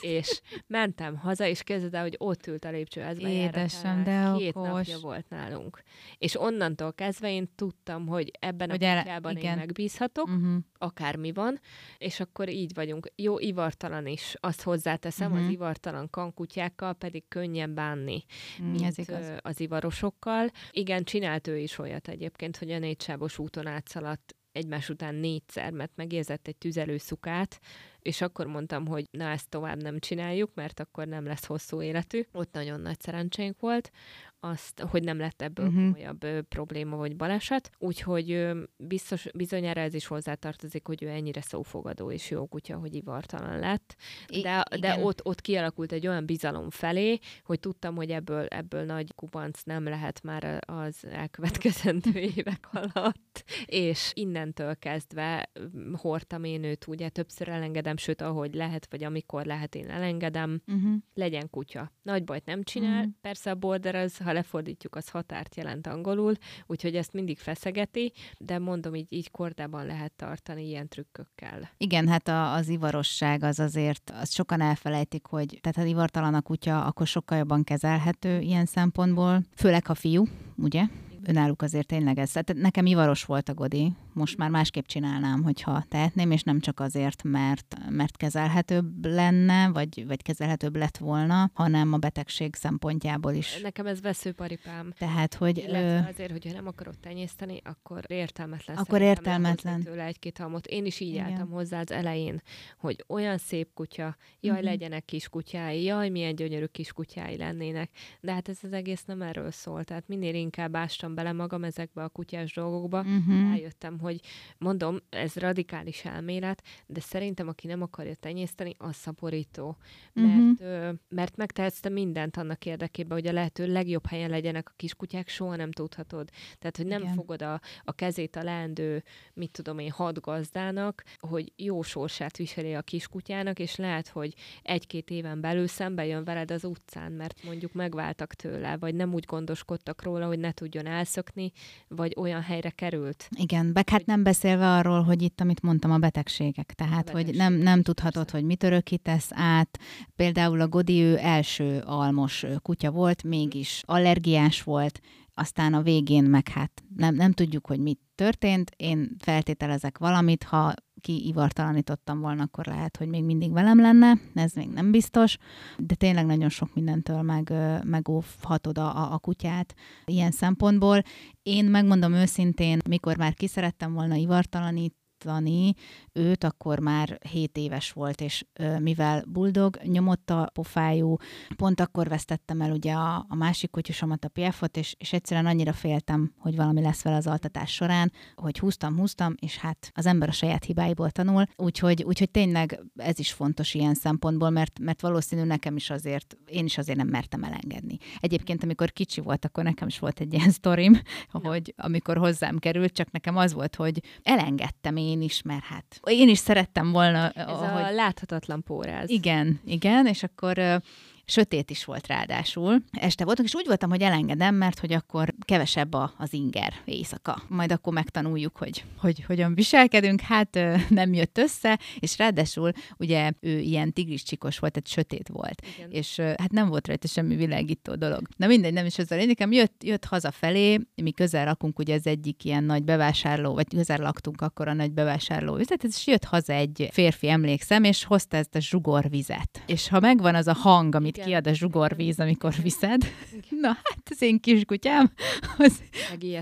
és 0.00 0.40
mentem 0.66 1.16
haza, 1.16 1.46
és 1.46 1.62
kezded 1.62 1.94
el, 1.94 2.02
hogy 2.02 2.14
ott 2.18 2.46
ült 2.46 2.64
a 2.64 2.70
lépcsőházban. 2.70 3.30
Édesem, 3.30 4.04
de 4.04 4.32
Két 4.36 4.56
okos. 4.56 4.68
napja 4.70 4.98
volt 4.98 5.28
nálunk. 5.28 5.82
És 6.18 6.40
onnantól 6.40 6.92
kezdve 6.92 7.32
én 7.32 7.50
tudtam, 7.54 8.06
hogy 8.06 8.30
ebben 8.38 8.70
hogy 8.70 8.84
a 8.84 8.96
kutyában 8.96 9.36
én 9.36 9.56
megbízhatok, 9.56 10.26
uh-huh. 10.26 10.56
akármi 10.78 11.32
van, 11.32 11.60
és 11.98 12.20
akkor 12.20 12.48
így 12.48 12.74
vagyunk. 12.74 13.12
Jó, 13.16 13.38
ivartalan 13.38 14.06
is, 14.06 14.36
azt 14.40 14.62
hozzáteszem, 14.62 15.26
uh-huh. 15.26 15.40
az 15.40 15.44
mhm. 15.44 15.54
ivartalan 15.54 16.10
kankutyákkal 16.10 16.94
pedig 16.94 17.28
könnyen 17.28 17.74
bánni, 17.74 18.24
mm, 18.62 18.70
mint 18.70 18.84
Ez 18.84 18.98
igaz. 18.98 19.32
az 19.40 19.60
ivarosokkal. 19.60 20.50
Igen, 20.70 21.04
csinált 21.04 21.46
ő 21.46 21.58
is 21.58 21.78
olyat 21.78 22.08
egyébként, 22.08 22.56
hogy 22.56 22.70
a 22.70 22.78
négysávos 22.78 23.38
úton 23.38 23.66
átszaladt 23.66 24.34
egymás 24.52 24.88
után 24.88 25.14
négyszer, 25.14 25.72
mert 25.72 25.92
megérzett 25.94 26.46
egy 26.46 26.56
tüzelőszukát, 26.56 27.60
és 28.02 28.20
akkor 28.20 28.46
mondtam, 28.46 28.86
hogy 28.86 29.08
na 29.10 29.24
ezt 29.30 29.48
tovább 29.48 29.82
nem 29.82 29.98
csináljuk, 29.98 30.50
mert 30.54 30.80
akkor 30.80 31.06
nem 31.06 31.24
lesz 31.24 31.44
hosszú 31.44 31.82
életű. 31.82 32.22
Ott 32.32 32.52
nagyon 32.52 32.80
nagy 32.80 33.00
szerencsénk 33.00 33.60
volt 33.60 33.90
azt, 34.40 34.80
hogy 34.80 35.02
nem 35.02 35.18
lett 35.18 35.42
ebből 35.42 35.66
uh-huh. 35.66 35.82
komolyabb 35.82 36.22
ö, 36.22 36.42
probléma 36.42 36.96
vagy 36.96 37.16
baleset. 37.16 37.70
Úgyhogy 37.78 38.30
ö, 38.30 38.62
biztos, 38.76 39.26
bizonyára 39.34 39.80
ez 39.80 39.94
is 39.94 40.06
hozzátartozik, 40.06 40.86
hogy 40.86 41.02
ő 41.02 41.08
ennyire 41.08 41.40
szófogadó 41.40 42.10
és 42.10 42.30
jó 42.30 42.46
kutya, 42.46 42.76
hogy 42.76 42.94
ivartalan 42.94 43.58
lett. 43.58 43.96
De, 44.42 44.66
I- 44.74 44.80
de 44.80 44.98
ott, 44.98 45.24
ott 45.24 45.40
kialakult 45.40 45.92
egy 45.92 46.06
olyan 46.06 46.26
bizalom 46.26 46.70
felé, 46.70 47.18
hogy 47.44 47.60
tudtam, 47.60 47.96
hogy 47.96 48.10
ebből, 48.10 48.46
ebből 48.46 48.84
nagy 48.84 49.14
kupanc 49.14 49.62
nem 49.62 49.84
lehet 49.84 50.22
már 50.22 50.64
az 50.66 51.04
elkövetkezendő 51.10 52.18
évek 52.36 52.68
alatt. 52.72 53.44
És 53.66 54.10
innentől 54.14 54.76
kezdve 54.76 55.50
hordtam 55.92 56.44
én 56.44 56.64
őt, 56.64 56.86
ugye 56.86 57.08
többször 57.08 57.48
elengedem, 57.48 57.96
sőt, 57.96 58.20
ahogy 58.20 58.54
lehet, 58.54 58.86
vagy 58.90 59.04
amikor 59.04 59.44
lehet, 59.44 59.74
én 59.74 59.90
elengedem. 59.90 60.62
Uh-huh. 60.66 60.94
Legyen 61.14 61.50
kutya. 61.50 61.92
Nagy 62.02 62.24
bajt 62.24 62.44
nem 62.44 62.62
csinál. 62.62 62.98
Uh-huh. 62.98 63.12
Persze 63.20 63.50
a 63.50 63.54
border 63.54 63.94
az, 63.94 64.16
ha 64.16 64.29
lefordítjuk, 64.32 64.96
az 64.96 65.08
határt 65.08 65.56
jelent 65.56 65.86
angolul, 65.86 66.34
úgyhogy 66.66 66.96
ezt 66.96 67.12
mindig 67.12 67.38
feszegeti, 67.38 68.12
de 68.38 68.58
mondom, 68.58 68.94
így, 68.94 69.06
így 69.08 69.30
kordában 69.30 69.86
lehet 69.86 70.12
tartani 70.12 70.66
ilyen 70.66 70.88
trükkökkel. 70.88 71.70
Igen, 71.76 72.08
hát 72.08 72.28
a, 72.28 72.52
az 72.52 72.68
ivarosság 72.68 73.42
az 73.42 73.58
azért, 73.58 74.12
azt 74.14 74.32
sokan 74.32 74.60
elfelejtik, 74.60 75.26
hogy 75.26 75.58
tehát 75.60 75.76
ha 75.78 75.84
ivartalan 75.84 76.34
a 76.34 76.42
kutya, 76.42 76.84
akkor 76.84 77.06
sokkal 77.06 77.38
jobban 77.38 77.64
kezelhető 77.64 78.38
ilyen 78.40 78.66
szempontból, 78.66 79.42
főleg 79.56 79.86
ha 79.86 79.94
fiú, 79.94 80.24
ugye? 80.56 80.82
önálluk 81.24 81.62
azért 81.62 81.86
tényleg 81.86 82.18
ez. 82.18 82.30
Tehát 82.30 82.54
nekem 82.54 82.86
ivaros 82.86 83.24
volt 83.24 83.48
a 83.48 83.54
Godi, 83.54 83.92
most 84.20 84.36
már 84.36 84.50
másképp 84.50 84.84
csinálnám, 84.84 85.42
hogyha 85.42 85.84
tehetném, 85.88 86.30
és 86.30 86.42
nem 86.42 86.60
csak 86.60 86.80
azért, 86.80 87.22
mert, 87.22 87.76
mert 87.88 88.16
kezelhetőbb 88.16 89.04
lenne, 89.06 89.68
vagy, 89.68 90.06
vagy 90.06 90.22
kezelhetőbb 90.22 90.76
lett 90.76 90.96
volna, 90.96 91.50
hanem 91.54 91.92
a 91.92 91.96
betegség 91.96 92.54
szempontjából 92.54 93.32
is. 93.32 93.60
Nekem 93.60 93.86
ez 93.86 94.00
veszőparipám. 94.00 94.92
Tehát, 94.98 95.34
hogy... 95.34 95.58
Illetve 95.58 96.08
azért, 96.12 96.30
hogyha 96.30 96.52
nem 96.52 96.66
akarod 96.66 96.98
tenyészteni, 96.98 97.60
akkor 97.64 98.04
értelmetlen. 98.06 98.76
Akkor 98.76 99.00
értelmetlen. 99.00 99.82
Tőle 99.82 100.04
egy-két 100.04 100.38
halmot. 100.38 100.66
Én 100.66 100.86
is 100.86 101.00
így 101.00 101.08
Igen. 101.08 101.24
álltam 101.24 101.50
hozzá 101.50 101.80
az 101.80 101.92
elején, 101.92 102.42
hogy 102.78 103.04
olyan 103.08 103.38
szép 103.38 103.72
kutya, 103.74 104.16
jaj, 104.40 104.52
uh-huh. 104.52 104.70
legyenek 104.70 105.04
kis 105.04 105.28
kutyái, 105.28 105.82
jaj, 105.82 106.08
milyen 106.08 106.34
gyönyörű 106.34 106.64
kis 106.64 106.92
kutyái 106.92 107.36
lennének. 107.36 107.90
De 108.20 108.32
hát 108.32 108.48
ez 108.48 108.58
az 108.62 108.72
egész 108.72 109.04
nem 109.04 109.22
erről 109.22 109.50
szól. 109.50 109.84
Tehát 109.84 110.08
minél 110.08 110.34
inkább 110.34 110.76
ástam 110.76 111.14
bele 111.14 111.32
magam 111.32 111.64
ezekbe 111.64 112.02
a 112.02 112.08
kutyás 112.08 112.54
dolgokba, 112.54 113.00
uh-huh. 113.00 113.50
rájöttem, 113.50 113.98
hogy 113.98 114.09
mondom, 114.58 114.98
ez 115.08 115.34
radikális 115.34 116.04
elmélet, 116.04 116.62
de 116.86 117.00
szerintem 117.00 117.48
aki 117.48 117.66
nem 117.66 117.82
akarja 117.82 118.14
tenyészteni, 118.14 118.74
az 118.78 118.96
szaporító. 118.96 119.76
Mert, 120.12 120.60
uh-huh. 120.60 120.94
mert 121.08 121.36
megtehetsz 121.36 121.80
te 121.80 121.88
mindent 121.88 122.36
annak 122.36 122.66
érdekében, 122.66 123.18
hogy 123.18 123.26
a 123.26 123.32
lehető 123.32 123.66
legjobb 123.66 124.06
helyen 124.06 124.30
legyenek 124.30 124.68
a 124.68 124.74
kiskutyák, 124.76 125.28
soha 125.28 125.56
nem 125.56 125.72
tudhatod. 125.72 126.28
Tehát, 126.58 126.76
hogy 126.76 126.86
nem 126.86 127.02
Igen. 127.02 127.14
fogod 127.14 127.42
a, 127.42 127.60
a 127.84 127.92
kezét 127.92 128.36
a 128.36 128.42
leendő, 128.42 129.04
mit 129.34 129.50
tudom 129.50 129.78
én, 129.78 129.90
hat 129.90 130.20
gazdának, 130.20 131.04
hogy 131.18 131.52
jó 131.56 131.82
sorsát 131.82 132.36
viseli 132.36 132.74
a 132.74 132.82
kiskutyának, 132.82 133.58
és 133.58 133.76
lehet, 133.76 134.08
hogy 134.08 134.34
egy-két 134.62 135.10
éven 135.10 135.40
belül 135.40 135.66
szembe 135.66 136.06
jön 136.06 136.24
veled 136.24 136.50
az 136.50 136.64
utcán, 136.64 137.12
mert 137.12 137.44
mondjuk 137.44 137.72
megváltak 137.72 138.34
tőle, 138.34 138.76
vagy 138.76 138.94
nem 138.94 139.14
úgy 139.14 139.24
gondoskodtak 139.24 140.02
róla, 140.02 140.26
hogy 140.26 140.38
ne 140.38 140.52
tudjon 140.52 140.86
elszökni, 140.86 141.52
vagy 141.88 142.14
olyan 142.16 142.42
helyre 142.42 142.70
került. 142.70 143.28
Igen, 143.36 143.72
be 143.72 143.82
hát 143.90 144.06
nem 144.06 144.22
beszélve 144.22 144.68
arról, 144.68 145.02
hogy 145.02 145.22
itt, 145.22 145.40
amit 145.40 145.62
mondtam, 145.62 145.90
a 145.90 145.98
betegségek. 145.98 146.72
Tehát, 146.74 146.92
a 146.92 146.96
betegségek. 146.96 147.26
hogy 147.26 147.36
nem, 147.36 147.52
nem 147.52 147.82
tudhatod, 147.82 148.30
hogy 148.30 148.44
mit 148.44 148.62
örökítesz 148.62 149.28
át. 149.30 149.78
Például 150.16 150.60
a 150.60 150.68
Godi 150.68 151.00
ő 151.00 151.18
első 151.18 151.82
almos 151.86 152.44
kutya 152.62 152.90
volt, 152.90 153.22
mégis 153.22 153.82
allergiás 153.86 154.62
volt, 154.62 155.00
aztán 155.40 155.74
a 155.74 155.82
végén 155.82 156.24
meg 156.24 156.48
hát 156.48 156.82
nem, 156.96 157.14
nem 157.14 157.32
tudjuk, 157.32 157.66
hogy 157.66 157.80
mit 157.80 158.00
történt. 158.14 158.70
Én 158.76 159.16
feltételezek 159.18 159.98
valamit, 159.98 160.42
ha 160.42 160.74
kiivartalanítottam 161.00 162.20
volna, 162.20 162.42
akkor 162.42 162.66
lehet, 162.66 162.96
hogy 162.96 163.08
még 163.08 163.24
mindig 163.24 163.52
velem 163.52 163.80
lenne, 163.80 164.18
ez 164.34 164.52
még 164.52 164.68
nem 164.68 164.90
biztos, 164.90 165.36
de 165.78 165.94
tényleg 165.94 166.26
nagyon 166.26 166.48
sok 166.48 166.74
mindentől 166.74 167.22
meg, 167.22 167.52
megóvhatod 167.84 168.78
a, 168.78 169.12
a 169.12 169.18
kutyát 169.18 169.74
ilyen 170.04 170.30
szempontból. 170.30 171.02
Én 171.42 171.64
megmondom 171.64 172.12
őszintén, 172.12 172.78
mikor 172.88 173.16
már 173.16 173.34
kiszerettem 173.34 173.92
volna 173.92 174.14
ivartalanít, 174.14 174.94
tartani 175.20 175.74
őt, 176.12 176.44
akkor 176.44 176.78
már 176.78 177.18
7 177.30 177.56
éves 177.56 177.92
volt, 177.92 178.20
és 178.20 178.44
mivel 178.78 179.24
buldog, 179.28 179.78
nyomott 179.82 180.30
a 180.30 180.50
pofájú, 180.52 181.16
pont 181.56 181.80
akkor 181.80 182.08
vesztettem 182.08 182.60
el 182.60 182.70
ugye 182.70 182.92
a, 182.92 183.26
a 183.28 183.34
másik 183.34 183.70
kutyusomat, 183.70 184.24
a 184.24 184.28
PF-ot, 184.28 184.76
és, 184.76 184.94
és 184.98 185.12
egyszerűen 185.12 185.46
annyira 185.46 185.72
féltem, 185.72 186.32
hogy 186.38 186.56
valami 186.56 186.80
lesz 186.80 187.02
vele 187.02 187.16
az 187.16 187.26
altatás 187.26 187.72
során, 187.72 188.12
hogy 188.34 188.58
húztam, 188.58 188.96
húztam, 188.98 189.34
és 189.40 189.56
hát 189.56 189.90
az 189.94 190.06
ember 190.06 190.28
a 190.28 190.32
saját 190.32 190.64
hibáiból 190.64 191.10
tanul, 191.10 191.44
úgyhogy, 191.56 192.02
úgyhogy 192.02 192.30
tényleg 192.30 192.80
ez 192.96 193.18
is 193.18 193.32
fontos 193.32 193.74
ilyen 193.74 193.94
szempontból, 193.94 194.50
mert, 194.50 194.78
mert 194.78 195.00
valószínű 195.00 195.42
nekem 195.42 195.76
is 195.76 195.90
azért, 195.90 196.36
én 196.46 196.64
is 196.64 196.78
azért 196.78 196.98
nem 196.98 197.08
mertem 197.08 197.42
elengedni. 197.42 197.96
Egyébként, 198.20 198.62
amikor 198.62 198.92
kicsi 198.92 199.20
volt, 199.20 199.44
akkor 199.44 199.64
nekem 199.64 199.88
is 199.88 199.98
volt 199.98 200.20
egy 200.20 200.32
ilyen 200.32 200.50
sztorim, 200.60 201.00
hogy 201.28 201.74
amikor 201.76 202.16
hozzám 202.16 202.58
került, 202.58 202.92
csak 202.92 203.10
nekem 203.10 203.36
az 203.36 203.52
volt, 203.52 203.76
hogy 203.76 204.02
elengedtem 204.22 204.96
én 204.96 205.09
én 205.10 205.22
is, 205.22 205.42
mert 205.42 205.64
hát 205.64 206.00
én 206.04 206.28
is 206.28 206.38
szerettem 206.38 206.92
volna. 206.92 207.30
Ez 207.30 207.46
ahogy... 207.46 207.82
a 207.82 207.90
láthatatlan 207.90 208.62
póráz. 208.62 209.10
Igen, 209.10 209.60
igen, 209.64 210.06
és 210.06 210.22
akkor 210.22 210.82
sötét 211.30 211.70
is 211.70 211.84
volt 211.84 212.06
ráadásul. 212.06 212.82
Este 212.90 213.24
voltunk, 213.24 213.48
és 213.48 213.54
úgy 213.54 213.66
voltam, 213.66 213.90
hogy 213.90 214.02
elengedem, 214.02 214.54
mert 214.54 214.78
hogy 214.78 214.92
akkor 214.92 215.34
kevesebb 215.44 215.94
a, 215.94 216.12
az 216.16 216.32
inger 216.32 216.72
éjszaka. 216.84 217.42
Majd 217.48 217.72
akkor 217.72 217.92
megtanuljuk, 217.92 218.56
hogy, 218.56 218.84
hogy 218.96 219.24
hogyan 219.26 219.54
viselkedünk. 219.54 220.20
Hát 220.20 220.58
nem 220.88 221.14
jött 221.14 221.38
össze, 221.38 221.78
és 221.98 222.18
ráadásul 222.18 222.72
ugye 222.98 223.32
ő 223.40 223.58
ilyen 223.58 223.92
tigris 223.92 224.24
volt, 224.38 224.72
tehát 224.72 224.88
sötét 224.88 225.28
volt. 225.28 225.62
Igen. 225.76 225.90
És 225.90 226.18
hát 226.18 226.50
nem 226.50 226.68
volt 226.68 226.86
rajta 226.86 227.06
semmi 227.08 227.36
világító 227.36 227.94
dolog. 227.94 228.28
Na 228.36 228.46
mindegy, 228.46 228.72
nem 228.72 228.86
is 228.86 228.98
az 228.98 229.12
a 229.12 229.16
lényegem. 229.16 229.52
Jött, 229.52 229.84
jött 229.84 230.04
hazafelé, 230.04 230.80
mi 230.94 231.10
közel 231.10 231.44
lakunk, 231.44 231.78
ugye 231.78 231.94
ez 231.94 232.06
egyik 232.06 232.44
ilyen 232.44 232.64
nagy 232.64 232.82
bevásárló, 232.82 233.54
vagy 233.54 233.68
közel 233.68 233.98
laktunk 233.98 234.40
akkor 234.40 234.68
a 234.68 234.72
nagy 234.72 234.92
bevásárló 234.92 235.56
üzlet, 235.56 235.84
és 235.84 236.06
jött 236.06 236.24
haza 236.24 236.52
egy 236.52 236.88
férfi, 236.92 237.28
emlékszem, 237.28 237.84
és 237.84 238.04
hozta 238.04 238.36
ezt 238.36 238.54
a 238.54 238.60
zsugorvizet. 238.60 239.62
És 239.66 239.88
ha 239.88 240.00
megvan 240.00 240.34
az 240.34 240.46
a 240.46 240.54
hang, 240.54 240.94
amit 240.94 241.19
kiad 241.24 241.46
a 241.46 241.52
zsugorvíz, 241.52 242.20
amikor 242.20 242.54
viszed. 242.62 243.02
Na, 243.62 243.68
hát 243.68 244.02
az 244.10 244.22
én 244.22 244.40
kiskutyám, 244.40 245.12
az 245.58 245.82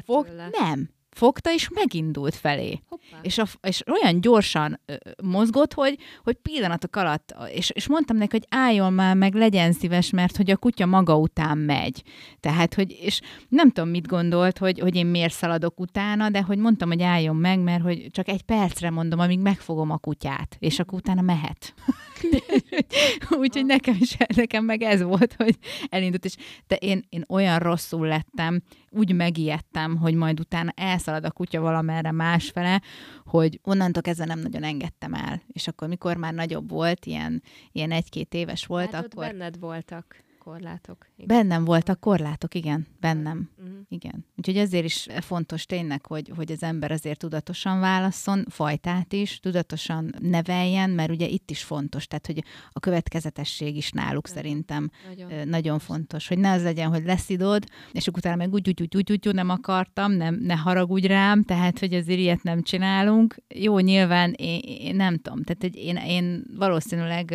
fog... 0.05 0.27
Nem, 0.51 0.89
fogta, 1.19 1.53
és 1.53 1.69
megindult 1.75 2.35
felé. 2.35 2.83
És, 3.23 3.39
a, 3.39 3.45
és 3.63 3.83
olyan 3.87 4.21
gyorsan 4.21 4.81
ö, 4.87 4.95
mozgott, 5.23 5.75
hogy, 5.75 5.99
hogy 6.25 6.35
pillanatok 6.35 6.97
alatt, 6.97 7.35
és, 7.55 7.71
és 7.71 7.89
mondtam 7.89 8.17
neki, 8.17 8.31
hogy 8.31 8.47
álljon 8.49 8.93
már 8.93 9.17
meg, 9.17 9.35
legyen 9.35 9.73
szíves, 9.73 10.11
mert 10.11 10.37
hogy 10.37 10.51
a 10.51 10.57
kutya 10.57 10.87
maga 10.87 11.17
után 11.17 11.59
megy. 11.59 12.03
Tehát, 12.41 12.75
hogy, 12.75 12.99
és 13.01 13.21
nem 13.49 13.71
tudom, 13.71 13.91
mit 13.91 14.07
gondolt, 14.07 14.59
hogy, 14.59 14.79
hogy 14.79 14.97
én 14.97 15.07
miért 15.07 15.33
szaladok 15.33 15.81
utána, 15.81 16.31
de 16.31 16.43
hogy 16.43 16.59
mondtam, 16.59 16.89
hogy 16.89 17.03
álljon 17.03 17.37
meg, 17.37 17.59
mert 17.61 17.83
hogy 17.83 18.07
csak 18.11 18.29
egy 18.29 18.43
percre 18.43 18.91
mondom, 18.91 19.19
amíg 19.19 19.39
megfogom 19.39 19.91
a 19.91 19.99
kutyát, 19.99 20.57
és 20.59 20.79
akkor 20.79 20.99
utána 20.99 21.21
mehet. 21.21 21.75
Úgyhogy 23.41 23.67
nekem 23.67 23.97
is, 24.01 24.17
nekem 24.37 24.65
meg 24.65 24.83
ez 24.83 25.03
volt, 25.03 25.35
hogy 25.35 25.59
elindult, 25.89 26.25
és 26.25 26.37
de 26.67 26.77
én, 26.77 27.05
én 27.09 27.25
olyan 27.29 27.59
rosszul 27.59 28.07
lettem, 28.07 28.63
úgy 28.91 29.15
megijedtem, 29.15 29.97
hogy 29.97 30.15
majd 30.15 30.41
utána 30.41 30.73
elszalad 30.77 31.25
a 31.25 31.31
kutya 31.31 31.61
valamerre 31.61 32.13
másfele, 32.13 32.83
hogy 33.25 33.61
onnantól 33.63 34.03
kezdve 34.03 34.25
nem 34.25 34.39
nagyon 34.39 34.63
engedtem 34.63 35.15
el. 35.15 35.43
És 35.53 35.69
akkor, 35.69 35.89
mikor 35.89 36.17
már 36.17 36.35
nagyobb 36.35 36.71
volt, 36.71 37.07
ilyen, 37.07 37.43
ilyen 37.73 37.91
egy-két 37.91 38.35
éves 38.35 38.67
volt, 38.67 38.91
hát 38.91 39.05
akkor... 39.05 39.25
benned 39.25 39.59
voltak 39.59 40.27
korlátok. 40.49 41.07
Igen. 41.17 41.37
Bennem 41.37 41.65
voltak 41.65 42.01
korlátok, 42.01 42.55
igen, 42.55 42.87
bennem. 43.01 43.51
Uh-huh. 43.59 43.79
Igen. 43.89 44.25
Úgyhogy 44.37 44.57
ezért 44.57 44.85
is 44.85 45.07
fontos 45.21 45.67
tényleg, 45.67 46.07
hogy, 46.07 46.33
hogy 46.37 46.53
az 46.53 46.63
ember 46.63 46.91
azért 46.91 47.19
tudatosan 47.19 47.81
válaszol, 47.81 48.45
fajtát 48.49 49.13
is, 49.13 49.41
tudatosan 49.41 50.15
neveljen, 50.19 50.91
mert 50.91 51.11
ugye 51.11 51.27
itt 51.27 51.51
is 51.51 51.63
fontos, 51.63 52.07
tehát 52.07 52.27
hogy 52.27 52.45
a 52.73 52.81
következetesség 52.81 53.77
is 53.77 53.91
náluk 53.91 54.27
nagyon, 54.27 54.43
szerintem 54.43 54.91
nagyon, 55.07 55.49
nagyon 55.49 55.79
fontos, 55.79 56.29
hogy 56.29 56.39
ne 56.39 56.51
az 56.51 56.63
legyen, 56.63 56.89
hogy 56.89 57.05
lesz 57.05 57.29
idod, 57.29 57.65
és 57.93 58.07
akkor 58.09 58.19
utána 58.19 58.37
meg 58.37 58.53
úgy, 58.53 58.69
úgy, 58.69 58.83
úgy, 58.83 59.11
úgy, 59.11 59.29
úgy, 59.29 59.35
nem 59.35 59.49
akartam, 59.49 60.13
nem, 60.13 60.35
ne 60.35 60.55
haragudj 60.55 61.07
rám, 61.07 61.43
tehát 61.43 61.79
hogy 61.79 61.95
azért 61.95 62.19
ilyet 62.19 62.43
nem 62.43 62.63
csinálunk. 62.63 63.37
Jó, 63.49 63.79
nyilván 63.79 64.33
én, 64.33 64.61
én 64.61 64.97
nem 64.97 65.19
tudom, 65.19 65.43
tehát 65.43 65.63
hogy 65.63 65.77
én, 65.77 65.97
én 65.97 66.45
valószínűleg, 66.57 67.35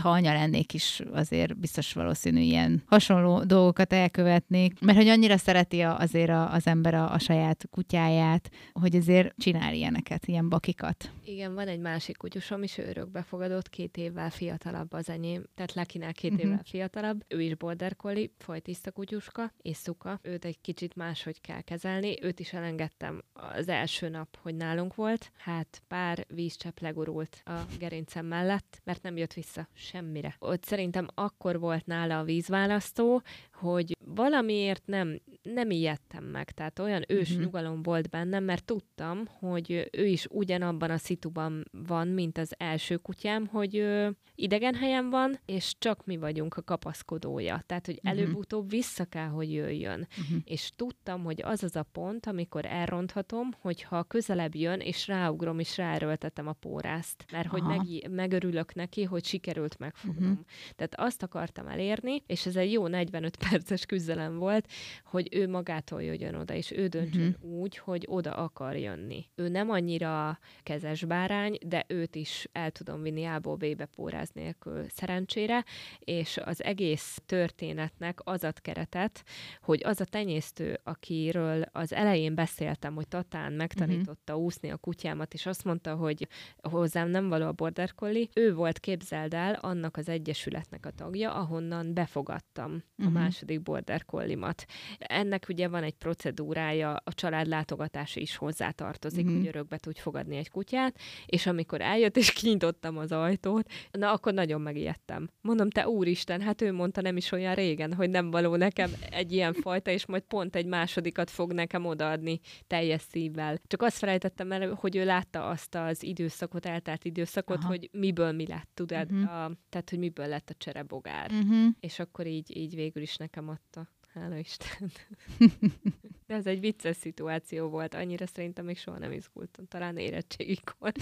ha 0.00 0.10
anya 0.10 0.32
lennék 0.32 0.74
is, 0.74 1.02
azért 1.12 1.58
biztos 1.58 1.92
valószínűleg 1.92 2.20
valószínű 2.22 2.50
ilyen 2.50 2.82
hasonló 2.86 3.42
dolgokat 3.44 3.92
elkövetnék, 3.92 4.80
mert 4.80 4.98
hogy 4.98 5.08
annyira 5.08 5.36
szereti 5.36 5.80
azért 5.80 6.30
az 6.50 6.66
ember 6.66 6.94
a, 6.94 7.12
a 7.12 7.18
saját 7.18 7.68
kutyáját, 7.70 8.50
hogy 8.72 8.96
azért 8.96 9.34
csinál 9.36 9.74
ilyeneket, 9.74 10.26
ilyen 10.26 10.48
bakikat. 10.48 11.10
Igen, 11.24 11.54
van 11.54 11.68
egy 11.68 11.78
másik 11.80 12.16
kutyusom 12.16 12.62
is, 12.62 12.78
ő 12.78 12.86
örökbefogadott, 12.86 13.68
két 13.68 13.96
évvel 13.96 14.30
fiatalabb 14.30 14.92
az 14.92 15.08
enyém, 15.08 15.44
tehát 15.54 15.72
Lekinál 15.72 16.12
két 16.12 16.32
uh-huh. 16.32 16.46
évvel 16.46 16.62
fiatalabb. 16.64 17.24
Ő 17.28 17.42
is 17.42 17.54
border 17.54 17.96
collie, 17.96 18.28
folytiszta 18.38 18.90
kutyuska, 18.90 19.52
és 19.62 19.76
szuka. 19.76 20.18
Őt 20.22 20.44
egy 20.44 20.60
kicsit 20.60 20.94
máshogy 20.94 21.40
kell 21.40 21.60
kezelni. 21.60 22.22
Őt 22.22 22.40
is 22.40 22.52
elengedtem 22.52 23.22
az 23.32 23.68
első 23.68 24.08
nap, 24.08 24.38
hogy 24.42 24.54
nálunk 24.54 24.94
volt. 24.94 25.32
Hát 25.36 25.82
pár 25.88 26.26
vízcsepp 26.28 26.78
legurult 26.78 27.42
a 27.44 27.58
gerincem 27.78 28.26
mellett, 28.26 28.80
mert 28.84 29.02
nem 29.02 29.16
jött 29.16 29.32
vissza 29.32 29.68
semmire. 29.74 30.36
Ott 30.38 30.64
szerintem 30.64 31.06
akkor 31.14 31.58
volt 31.58 31.86
nála 31.86 32.18
a 32.18 32.24
vízválasztó, 32.24 33.22
hogy 33.52 33.96
valamiért 34.04 34.86
nem, 34.86 35.20
nem 35.42 35.70
ijedtem 35.70 36.24
meg, 36.24 36.50
tehát 36.50 36.78
olyan 36.78 37.04
ős 37.08 37.28
uh-huh. 37.28 37.44
nyugalom 37.44 37.82
volt 37.82 38.10
bennem, 38.10 38.44
mert 38.44 38.64
tudtam, 38.64 39.26
hogy 39.26 39.88
ő 39.92 40.06
is 40.06 40.26
ugyanabban 40.30 40.90
a 40.90 40.98
szituban 41.22 41.64
van, 41.86 42.08
mint 42.08 42.38
az 42.38 42.54
első 42.58 42.96
kutyám, 42.96 43.46
hogy 43.46 43.76
ő 43.76 44.16
idegen 44.34 44.74
helyen 44.74 45.10
van, 45.10 45.38
és 45.44 45.74
csak 45.78 46.04
mi 46.04 46.16
vagyunk 46.16 46.56
a 46.56 46.62
kapaszkodója. 46.62 47.62
Tehát, 47.66 47.86
hogy 47.86 48.00
uh-huh. 48.02 48.10
előbb-utóbb 48.10 48.70
vissza 48.70 49.04
kell, 49.04 49.28
hogy 49.28 49.52
jöjjön. 49.52 50.08
Uh-huh. 50.20 50.38
És 50.44 50.70
tudtam, 50.76 51.24
hogy 51.24 51.42
az 51.42 51.62
az 51.62 51.76
a 51.76 51.82
pont, 51.92 52.26
amikor 52.26 52.64
elronthatom, 52.66 53.50
hogyha 53.60 54.02
közelebb 54.02 54.54
jön, 54.54 54.80
és 54.80 55.06
ráugrom, 55.06 55.58
és 55.58 55.76
ráerőltetem 55.76 56.46
a 56.46 56.52
pórázt. 56.52 57.24
Mert 57.32 57.46
Aha. 57.46 57.58
hogy 57.58 57.76
meg, 57.76 58.10
megörülök 58.10 58.74
neki, 58.74 59.02
hogy 59.02 59.24
sikerült 59.24 59.78
megfognom. 59.78 60.30
Uh-huh. 60.30 60.46
Tehát 60.76 60.94
azt 60.96 61.22
akartam 61.22 61.66
elérni, 61.66 62.22
és 62.26 62.46
ez 62.46 62.56
egy 62.56 62.72
jó 62.72 62.86
45 62.86 63.36
perces 63.50 63.86
küzdelem 63.86 64.38
volt, 64.38 64.68
hogy 65.04 65.28
ő 65.30 65.48
magától 65.48 66.02
jöjjön 66.02 66.34
oda, 66.34 66.54
és 66.54 66.70
ő 66.70 66.86
döntsön 66.86 67.36
uh-huh. 67.42 67.60
úgy, 67.60 67.76
hogy 67.76 68.04
oda 68.08 68.32
akar 68.32 68.76
jönni. 68.76 69.30
Ő 69.34 69.48
nem 69.48 69.70
annyira 69.70 70.38
kezes 70.62 71.01
bárány, 71.04 71.58
de 71.66 71.84
őt 71.88 72.14
is 72.14 72.48
el 72.52 72.70
tudom 72.70 73.02
vinni 73.02 73.24
A-ból 73.24 73.56
B-be 73.56 73.84
póráz 73.84 74.30
nélkül 74.30 74.88
szerencsére, 74.88 75.64
és 75.98 76.36
az 76.44 76.62
egész 76.62 77.20
történetnek 77.26 78.18
az 78.24 78.44
ad 78.44 78.60
keretet, 78.60 79.24
hogy 79.62 79.80
az 79.84 80.00
a 80.00 80.04
tenyésztő, 80.04 80.80
akiről 80.82 81.62
az 81.72 81.92
elején 81.92 82.34
beszéltem, 82.34 82.94
hogy 82.94 83.08
Tatán 83.08 83.52
megtanította 83.52 84.32
uh-huh. 84.32 84.46
úszni 84.46 84.70
a 84.70 84.76
kutyámat, 84.76 85.34
és 85.34 85.46
azt 85.46 85.64
mondta, 85.64 85.94
hogy 85.94 86.28
hozzám 86.56 87.08
nem 87.08 87.28
való 87.28 87.46
a 87.46 87.52
border 87.52 87.94
collie, 87.94 88.26
ő 88.34 88.54
volt, 88.54 88.78
képzeld 88.78 89.34
el, 89.34 89.54
annak 89.54 89.96
az 89.96 90.08
egyesületnek 90.08 90.86
a 90.86 90.90
tagja, 90.90 91.34
ahonnan 91.34 91.94
befogadtam 91.94 92.70
uh-huh. 92.70 93.06
a 93.06 93.10
mhm. 93.10 93.12
második 93.12 93.62
border 93.62 94.04
collimat. 94.04 94.64
Ennek 94.98 95.46
ugye 95.48 95.68
van 95.68 95.82
egy 95.82 95.94
procedúrája, 95.94 97.00
a 97.04 97.12
családlátogatás 97.12 98.16
is 98.16 98.36
hozzátartozik, 98.36 99.24
uh-huh. 99.24 99.38
hogy 99.38 99.48
örökbe 99.48 99.76
tudj 99.76 100.00
fogadni 100.00 100.36
egy 100.36 100.50
kutyát, 100.50 100.91
és 101.26 101.46
amikor 101.46 101.80
eljött 101.80 102.16
és 102.16 102.32
kinyitottam 102.32 102.98
az 102.98 103.12
ajtót, 103.12 103.70
na 103.90 104.12
akkor 104.12 104.32
nagyon 104.32 104.60
megijedtem. 104.60 105.28
Mondom, 105.40 105.70
te 105.70 105.88
úristen, 105.88 106.40
hát 106.40 106.62
ő 106.62 106.72
mondta 106.72 107.00
nem 107.00 107.16
is 107.16 107.32
olyan 107.32 107.54
régen, 107.54 107.94
hogy 107.94 108.10
nem 108.10 108.30
való 108.30 108.56
nekem 108.56 108.90
egy 109.10 109.32
ilyen 109.32 109.52
fajta, 109.52 109.90
és 109.90 110.06
majd 110.06 110.22
pont 110.22 110.56
egy 110.56 110.66
másodikat 110.66 111.30
fog 111.30 111.52
nekem 111.52 111.86
odaadni 111.86 112.40
teljes 112.66 113.02
szívvel. 113.10 113.58
Csak 113.66 113.82
azt 113.82 113.96
felejtettem 113.98 114.52
el, 114.52 114.74
hogy 114.74 114.96
ő 114.96 115.04
látta 115.04 115.48
azt 115.48 115.74
az 115.74 116.02
időszakot, 116.02 116.66
eltelt 116.66 117.04
időszakot, 117.04 117.56
Aha. 117.56 117.68
hogy 117.68 117.88
miből 117.92 118.32
mi 118.32 118.46
lett, 118.46 118.70
tudod? 118.74 119.12
Uh-huh. 119.12 119.44
A, 119.44 119.50
tehát, 119.68 119.90
hogy 119.90 119.98
miből 119.98 120.26
lett 120.26 120.50
a 120.50 120.54
cserebogár. 120.58 121.30
Uh-huh. 121.30 121.66
És 121.80 121.98
akkor 121.98 122.26
így, 122.26 122.56
így 122.56 122.74
végül 122.74 123.02
is 123.02 123.16
nekem 123.16 123.48
adta. 123.48 123.88
Hála 124.14 124.36
Isten. 124.36 124.90
De 126.32 126.38
ez 126.38 126.46
egy 126.46 126.60
vicces 126.60 126.96
szituáció 126.96 127.68
volt, 127.68 127.94
annyira 127.94 128.26
szerintem 128.26 128.64
még 128.64 128.78
soha 128.78 128.98
nem 128.98 129.12
izgultam, 129.12 129.66
talán 129.66 129.96
érettségikor. 129.96 130.92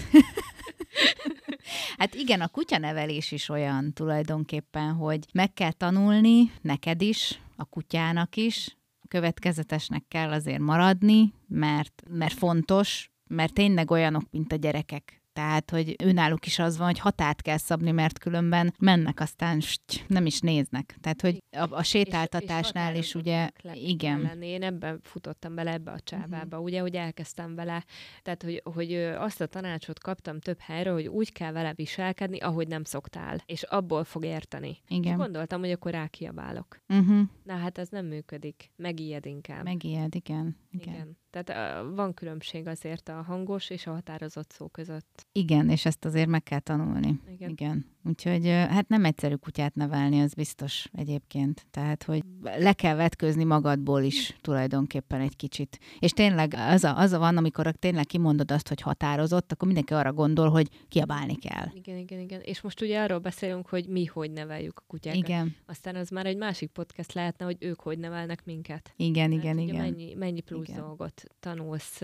hát 1.97 2.13
igen, 2.15 2.41
a 2.41 2.47
kutyanevelés 2.47 3.31
is 3.31 3.49
olyan 3.49 3.93
tulajdonképpen, 3.93 4.93
hogy 4.93 5.25
meg 5.33 5.53
kell 5.53 5.71
tanulni, 5.71 6.51
neked 6.61 7.01
is, 7.01 7.41
a 7.55 7.65
kutyának 7.65 8.35
is, 8.35 8.77
következetesnek 9.07 10.03
kell 10.07 10.31
azért 10.31 10.59
maradni, 10.59 11.33
mert, 11.47 12.03
mert 12.09 12.33
fontos, 12.33 13.11
mert 13.27 13.53
tényleg 13.53 13.91
olyanok, 13.91 14.23
mint 14.31 14.51
a 14.51 14.55
gyerekek 14.55 15.20
tehát, 15.33 15.69
hogy 15.69 15.95
őnáluk 16.03 16.45
is 16.45 16.59
az 16.59 16.77
van, 16.77 16.87
hogy 16.87 16.99
határt 16.99 17.41
kell 17.41 17.57
szabni, 17.57 17.91
mert 17.91 18.19
különben 18.19 18.73
mennek, 18.79 19.19
aztán 19.19 19.59
st, 19.59 20.05
nem 20.07 20.25
is 20.25 20.39
néznek. 20.39 20.95
Tehát, 21.01 21.21
hogy 21.21 21.43
a, 21.57 21.71
a 21.71 21.83
sétáltatásnál 21.83 22.91
és, 22.91 22.99
és 22.99 23.05
is 23.05 23.15
ugye, 23.15 23.49
le, 23.61 23.75
igen. 23.75 24.21
Lenni. 24.21 24.47
Én 24.47 24.63
ebben 24.63 24.99
futottam 25.03 25.55
bele 25.55 25.71
ebbe 25.71 25.91
a 25.91 25.99
csávába, 25.99 26.45
uh-huh. 26.45 26.63
ugye, 26.63 26.79
hogy 26.79 26.95
elkezdtem 26.95 27.55
vele, 27.55 27.85
tehát, 28.21 28.43
hogy, 28.43 28.61
hogy 28.73 28.93
azt 28.95 29.41
a 29.41 29.45
tanácsot 29.45 29.99
kaptam 29.99 30.39
több 30.39 30.59
helyről, 30.59 30.93
hogy 30.93 31.07
úgy 31.07 31.31
kell 31.31 31.51
vele 31.51 31.73
viselkedni, 31.73 32.39
ahogy 32.39 32.67
nem 32.67 32.83
szoktál, 32.83 33.41
és 33.45 33.63
abból 33.63 34.03
fog 34.03 34.25
érteni. 34.25 34.77
Igen. 34.87 35.11
És 35.11 35.17
gondoltam, 35.17 35.59
hogy 35.59 35.71
akkor 35.71 35.91
rákiabálok. 35.91 36.77
Uh-huh. 36.87 37.21
Na 37.43 37.55
hát 37.55 37.77
ez 37.77 37.89
nem 37.89 38.05
működik. 38.05 38.71
Megijed 38.75 39.25
inkább. 39.25 39.63
Megijed, 39.63 40.15
igen. 40.15 40.57
igen. 40.71 40.93
igen. 40.93 41.19
Tehát 41.31 41.85
van 41.95 42.13
különbség 42.13 42.67
azért 42.67 43.09
a 43.09 43.21
hangos 43.21 43.69
és 43.69 43.87
a 43.87 43.91
határozott 43.91 44.51
szó 44.51 44.67
között. 44.67 45.27
Igen, 45.31 45.69
és 45.69 45.85
ezt 45.85 46.05
azért 46.05 46.27
meg 46.27 46.43
kell 46.43 46.59
tanulni. 46.59 47.19
Igen. 47.33 47.49
Igen. 47.49 47.85
Úgyhogy 48.03 48.47
hát 48.47 48.87
nem 48.87 49.05
egyszerű 49.05 49.35
kutyát 49.35 49.75
nevelni, 49.75 50.21
az 50.21 50.33
biztos 50.33 50.87
egyébként. 50.93 51.65
Tehát, 51.71 52.03
hogy 52.03 52.21
le 52.41 52.73
kell 52.73 52.95
vetközni 52.95 53.43
magadból 53.43 54.01
is 54.01 54.37
tulajdonképpen 54.41 55.21
egy 55.21 55.35
kicsit. 55.35 55.79
És 55.99 56.11
tényleg 56.11 56.53
az 56.57 56.83
a, 56.83 56.97
az 56.97 57.11
a 57.11 57.19
van, 57.19 57.37
amikor 57.37 57.71
tényleg 57.71 58.05
kimondod 58.05 58.51
azt, 58.51 58.67
hogy 58.67 58.81
határozott, 58.81 59.51
akkor 59.51 59.67
mindenki 59.67 59.93
arra 59.93 60.13
gondol, 60.13 60.49
hogy 60.49 60.67
kiabálni 60.87 61.35
kell. 61.35 61.65
Igen, 61.73 61.97
igen, 61.97 62.19
igen. 62.19 62.41
És 62.41 62.61
most 62.61 62.81
ugye 62.81 63.01
arról 63.01 63.19
beszélünk, 63.19 63.67
hogy 63.67 63.87
mi 63.87 64.05
hogy 64.05 64.31
neveljük 64.31 64.79
a 64.79 64.83
kutyákat. 64.87 65.27
Igen. 65.27 65.55
Aztán 65.65 65.95
az 65.95 66.09
már 66.09 66.25
egy 66.25 66.37
másik 66.37 66.69
podcast 66.69 67.13
lehetne, 67.13 67.45
hogy 67.45 67.57
ők 67.59 67.79
hogy 67.79 67.99
nevelnek 67.99 68.45
minket. 68.45 68.93
Igen, 68.95 69.31
igen, 69.31 69.57
igen. 69.57 69.75
Mennyi, 69.75 70.13
mennyi 70.13 70.41
plusz 70.41 70.67
igen. 70.67 70.79
dolgot 70.79 71.23
tanulsz 71.39 72.01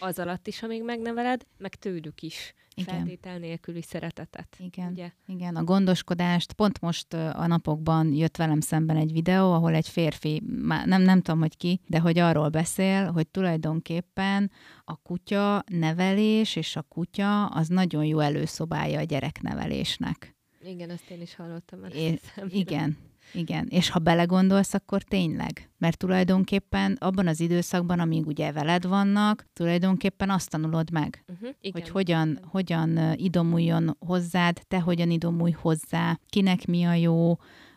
az 0.00 0.18
alatt 0.18 0.46
is, 0.46 0.62
amíg 0.62 0.82
megneveled, 0.82 1.46
meg 1.58 1.74
tőlük 1.74 2.22
is. 2.22 2.54
Igen. 2.78 2.94
Feltétel 2.94 3.38
nélküli 3.38 3.82
szeretetet. 3.82 4.56
Igen. 4.58 4.90
Ugye? 4.90 5.10
Igen, 5.26 5.56
a 5.56 5.64
gondoskodást. 5.64 6.52
Pont 6.52 6.80
most 6.80 7.12
a 7.14 7.46
napokban 7.46 8.12
jött 8.12 8.36
velem 8.36 8.60
szemben 8.60 8.96
egy 8.96 9.12
videó, 9.12 9.52
ahol 9.52 9.74
egy 9.74 9.88
férfi, 9.88 10.42
nem, 10.84 11.02
nem 11.02 11.20
tudom, 11.22 11.40
hogy 11.40 11.56
ki, 11.56 11.80
de 11.86 12.00
hogy 12.00 12.18
arról 12.18 12.48
beszél, 12.48 13.10
hogy 13.12 13.28
tulajdonképpen 13.28 14.50
a 14.84 14.96
kutya 14.96 15.64
nevelés 15.66 16.56
és 16.56 16.76
a 16.76 16.82
kutya 16.82 17.46
az 17.46 17.68
nagyon 17.68 18.04
jó 18.04 18.18
előszobája 18.18 18.98
a 18.98 19.02
gyereknevelésnek. 19.02 20.36
Igen, 20.62 20.90
ezt 20.90 21.10
én 21.10 21.20
is 21.20 21.34
hallottam. 21.34 21.84
É, 21.84 22.20
igen, 22.48 22.96
igen, 23.32 23.66
és 23.70 23.90
ha 23.90 23.98
belegondolsz, 23.98 24.74
akkor 24.74 25.02
tényleg. 25.02 25.70
Mert 25.78 25.98
tulajdonképpen 25.98 26.96
abban 27.00 27.26
az 27.26 27.40
időszakban, 27.40 28.00
amíg 28.00 28.26
ugye 28.26 28.52
veled 28.52 28.86
vannak, 28.86 29.46
tulajdonképpen 29.52 30.30
azt 30.30 30.50
tanulod 30.50 30.90
meg, 30.90 31.24
uh-huh, 31.28 31.48
igen. 31.60 31.82
hogy 31.82 31.90
hogyan, 31.90 32.38
hogyan 32.42 33.14
idomuljon 33.14 33.96
hozzád, 33.98 34.60
te 34.68 34.80
hogyan 34.80 35.10
idomulj 35.10 35.52
hozzá, 35.52 36.18
kinek 36.28 36.66
mi 36.66 36.84
a 36.84 36.94
jó, 36.94 37.36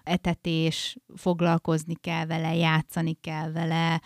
etetés, 0.10 0.98
foglalkozni 1.16 1.96
kell 1.96 2.26
vele, 2.26 2.56
játszani 2.56 3.18
kell 3.22 3.52
vele, 3.52 4.02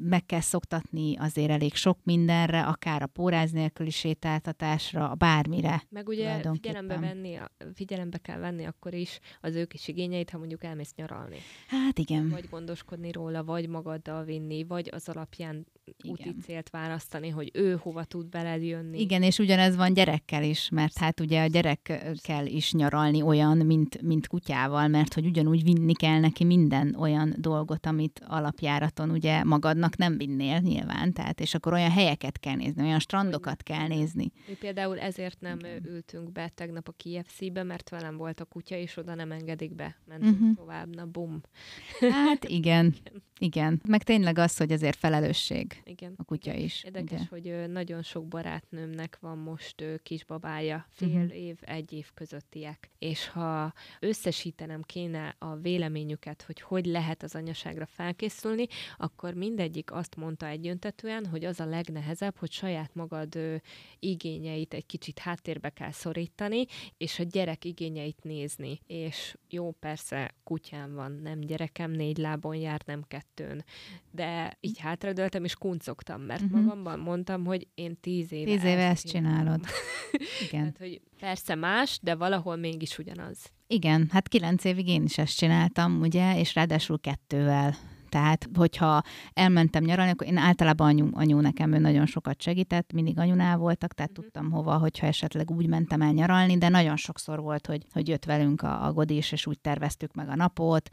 meg 0.00 0.26
kell 0.26 0.40
szoktatni 0.40 1.16
azért 1.16 1.50
elég 1.50 1.74
sok 1.74 1.98
mindenre, 2.02 2.62
akár 2.62 3.02
a 3.02 3.06
póráz 3.06 3.50
nélküli 3.50 3.90
sétáltatásra, 3.90 5.14
bármire. 5.14 5.82
Meg 5.88 6.08
ugye 6.08 6.40
figyelembe, 6.52 6.98
venni, 6.98 7.38
figyelembe 7.74 8.18
kell 8.18 8.38
venni 8.38 8.64
akkor 8.64 8.94
is 8.94 9.18
az 9.40 9.54
ő 9.54 9.64
kis 9.64 9.88
igényeit, 9.88 10.30
ha 10.30 10.38
mondjuk 10.38 10.64
elmész 10.64 10.92
nyaralni. 10.96 11.36
Hát 11.68 11.98
igen. 11.98 12.28
Vagy 12.28 12.48
gondoskodni 12.50 13.12
róla, 13.12 13.44
vagy 13.44 13.68
magaddal 13.68 14.24
vinni, 14.24 14.64
vagy 14.64 14.88
az 14.92 15.08
alapján 15.08 15.66
igen. 16.02 16.12
úti 16.12 16.34
célt 16.42 16.70
választani, 16.70 17.28
hogy 17.28 17.50
ő 17.52 17.76
hova 17.82 18.04
tud 18.04 18.30
veled 18.30 18.62
jönni. 18.62 19.00
Igen, 19.00 19.22
és 19.22 19.38
ugyanez 19.38 19.76
van 19.76 19.92
gyerekkel 19.92 20.42
is, 20.42 20.68
mert 20.68 20.98
hát 20.98 21.20
ugye 21.20 21.42
a 21.42 21.46
gyerekkel 21.46 22.46
is 22.46 22.72
nyaralni 22.72 23.22
olyan, 23.22 23.56
mint, 23.56 24.02
mint 24.02 24.26
kutyával, 24.26 24.88
mert 24.88 25.14
hogy 25.14 25.26
ugyanúgy 25.38 25.62
vinni 25.62 25.92
kell 25.92 26.20
neki 26.20 26.44
minden 26.44 26.94
olyan 26.98 27.34
dolgot, 27.36 27.86
amit 27.86 28.20
alapjáraton 28.26 29.10
ugye 29.10 29.44
magadnak 29.44 29.96
nem 29.96 30.16
vinnél 30.16 30.58
nyilván, 30.58 31.12
tehát 31.12 31.40
és 31.40 31.54
akkor 31.54 31.72
olyan 31.72 31.90
helyeket 31.90 32.38
kell 32.38 32.54
nézni, 32.54 32.82
olyan 32.82 32.98
strandokat 32.98 33.62
kell 33.62 33.86
nézni. 33.86 34.30
Mi 34.48 34.54
például 34.54 34.98
ezért 34.98 35.40
nem 35.40 35.58
Igen. 35.58 35.86
ültünk 35.86 36.32
be 36.32 36.48
tegnap 36.48 36.88
a 36.88 36.92
KFC-be, 36.92 37.62
mert 37.62 37.88
velem 37.88 38.16
volt 38.16 38.40
a 38.40 38.44
kutya, 38.44 38.76
és 38.76 38.96
oda 38.96 39.14
nem 39.14 39.32
engedik 39.32 39.74
be. 39.74 39.96
Mentünk 40.06 40.40
uh-huh. 40.40 40.56
tovább, 40.56 40.94
na 40.94 41.06
bum. 41.06 41.40
Hát 42.00 42.44
igen, 42.58 42.94
igen. 43.38 43.80
Meg 43.88 44.02
tényleg 44.02 44.38
az, 44.38 44.56
hogy 44.56 44.72
azért 44.72 44.96
felelősség 44.96 45.82
igen. 45.84 46.14
a 46.16 46.24
kutya 46.24 46.52
igen. 46.52 46.64
is. 46.64 46.84
Érdekes, 46.84 47.20
ugye? 47.30 47.60
hogy 47.60 47.70
nagyon 47.70 48.02
sok 48.02 48.26
barátnőmnek 48.26 49.18
van 49.20 49.38
most 49.38 49.84
kisbabája, 50.02 50.86
fél 50.90 51.08
uh-huh. 51.08 51.36
év, 51.36 51.56
egy 51.60 51.92
év 51.92 52.10
közöttiek. 52.14 52.90
És 52.98 53.28
ha 53.28 53.72
összesítenem 54.00 54.82
kéne 54.82 55.17
a 55.38 55.56
véleményüket, 55.56 56.42
hogy 56.42 56.60
hogy 56.60 56.86
lehet 56.86 57.22
az 57.22 57.34
anyaságra 57.34 57.86
felkészülni, 57.86 58.66
akkor 58.96 59.34
mindegyik 59.34 59.92
azt 59.92 60.16
mondta 60.16 60.46
egyöntetően, 60.46 61.26
hogy 61.26 61.44
az 61.44 61.60
a 61.60 61.64
legnehezebb, 61.64 62.36
hogy 62.36 62.52
saját 62.52 62.94
magad 62.94 63.34
ö, 63.34 63.56
igényeit 63.98 64.74
egy 64.74 64.86
kicsit 64.86 65.18
háttérbe 65.18 65.70
kell 65.70 65.90
szorítani, 65.90 66.64
és 66.96 67.18
a 67.18 67.22
gyerek 67.22 67.64
igényeit 67.64 68.22
nézni. 68.22 68.80
És 68.86 69.36
jó, 69.50 69.70
persze 69.70 70.34
kutyám 70.44 70.94
van, 70.94 71.12
nem 71.12 71.40
gyerekem, 71.40 71.90
négy 71.90 72.16
lábon 72.16 72.56
jár, 72.56 72.82
nem 72.86 73.02
kettőn. 73.08 73.64
De 74.10 74.56
így 74.60 74.78
hátradőltem, 74.78 75.44
és 75.44 75.54
kuncogtam, 75.54 76.20
mert 76.22 76.42
uh-huh. 76.42 76.60
magamban 76.60 76.98
mondtam, 76.98 77.44
hogy 77.44 77.68
én 77.74 78.00
tíz 78.00 78.32
éve, 78.32 78.50
tíz 78.50 78.64
éve 78.64 78.88
ezt 78.88 79.06
csinálod. 79.06 79.60
Igen. 80.46 80.50
Tehát, 80.50 80.78
hogy 80.78 81.00
persze 81.18 81.54
más, 81.54 81.98
de 82.02 82.14
valahol 82.14 82.56
mégis 82.56 82.98
ugyanaz. 82.98 83.52
Igen, 83.70 84.08
hát 84.12 84.28
kilenc 84.28 84.64
évig 84.64 84.88
én 84.88 85.02
is 85.02 85.18
ezt 85.18 85.36
csináltam, 85.36 86.00
ugye, 86.00 86.38
és 86.38 86.54
ráadásul 86.54 87.00
kettővel 87.00 87.76
tehát, 88.08 88.48
hogyha 88.54 89.02
elmentem 89.32 89.84
nyaralni, 89.84 90.10
akkor 90.10 90.26
én 90.26 90.36
általában 90.36 90.88
anyu, 90.88 91.08
anyu 91.12 91.40
nekem 91.40 91.72
ő 91.72 91.78
nagyon 91.78 92.06
sokat 92.06 92.42
segített, 92.42 92.92
mindig 92.92 93.18
anyunál 93.18 93.56
voltak, 93.56 93.94
tehát 93.94 94.10
uh-huh. 94.10 94.24
tudtam 94.24 94.50
hova, 94.50 94.78
hogyha 94.78 95.06
esetleg 95.06 95.50
úgy 95.50 95.66
mentem 95.66 96.00
el 96.00 96.12
nyaralni, 96.12 96.58
de 96.58 96.68
nagyon 96.68 96.96
sokszor 96.96 97.40
volt, 97.40 97.66
hogy, 97.66 97.84
hogy 97.92 98.08
jött 98.08 98.24
velünk 98.24 98.62
a, 98.62 98.86
a 98.86 98.92
godis, 98.92 99.32
és 99.32 99.46
úgy 99.46 99.58
terveztük 99.58 100.14
meg 100.14 100.28
a 100.28 100.34
napot, 100.34 100.88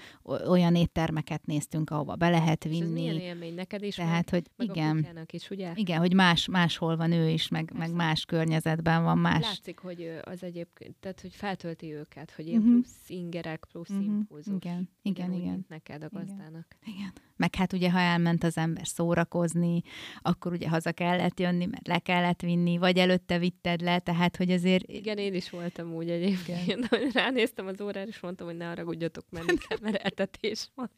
olyan 0.48 0.76
éttermeket 0.76 1.46
néztünk, 1.46 1.90
ahova 1.90 2.16
be 2.16 2.30
lehet 2.30 2.64
vinni. 2.64 2.78
És 2.78 2.84
ez 2.84 2.92
milyen 2.92 3.20
élmény 3.20 3.54
neked 3.54 3.84
is, 3.84 3.96
tehát, 3.96 4.32
meg, 4.32 4.44
hogy 4.58 4.68
meg 4.68 4.78
igen, 4.78 5.16
a 5.16 5.22
is, 5.32 5.50
ugye? 5.50 5.72
Igen, 5.76 6.00
hogy 6.00 6.14
más, 6.14 6.48
máshol 6.48 6.98
van 6.98 7.12
ő 7.12 7.30
is, 7.30 7.48
meg, 7.48 7.72
meg 7.78 7.94
más 7.94 8.26
környezetben 8.26 9.04
van 9.04 9.18
más. 9.18 9.44
Látszik, 9.44 9.80
hogy 9.80 10.20
az 10.24 10.44
egyébként, 10.44 10.96
tehát 10.96 11.22
hogy 11.22 11.34
feltölti 11.34 11.94
őket, 11.94 12.32
hogy 12.36 12.48
ilyen 12.48 12.60
uh-huh. 12.60 12.74
plusz 12.74 13.10
ingerek, 13.10 13.66
plusz 13.72 13.90
uh-huh. 13.90 14.06
impulzus. 14.06 14.54
Igen, 14.56 14.90
igen, 15.02 15.34
igen. 15.34 15.66
neked 15.70 16.04
a 16.04 16.10
gazdának. 16.10 16.76
Igen. 16.82 16.96
igen. 16.96 17.05
Amen. 17.06 17.14
Meg 17.38 17.56
hát 17.56 17.74
ugye, 17.74 17.92
ha 17.92 18.00
elment 18.00 18.44
az 18.44 18.58
ember 18.58 18.88
szórakozni, 18.88 19.82
akkor 20.22 20.52
ugye 20.52 20.70
haza 20.70 20.92
kellett 20.92 21.40
jönni, 21.40 21.66
mert 21.66 21.88
le 21.88 22.00
kellett 22.00 22.42
vinni, 22.42 22.78
vagy 22.78 22.98
előtte 22.98 23.38
vitted 23.40 23.82
le, 23.82 24.00
tehát 24.00 24.36
hogy 24.36 24.52
azért... 24.52 24.92
Igen, 24.92 25.18
én 25.18 25.34
is 25.34 25.50
voltam 25.50 25.94
úgy 25.94 26.10
egyébként, 26.10 26.88
hogy 26.96 27.12
ránéztem 27.14 27.68
az 27.68 27.82
órára, 27.82 28.08
és 28.08 28.20
mondtam, 28.20 28.48
hogy 28.48 28.58
ne 28.58 28.66
haragudjatok, 28.66 29.26
menni 29.30 29.58
kell, 29.68 29.78
mert 29.82 29.96
etetés 30.12 30.70
van. 30.76 30.92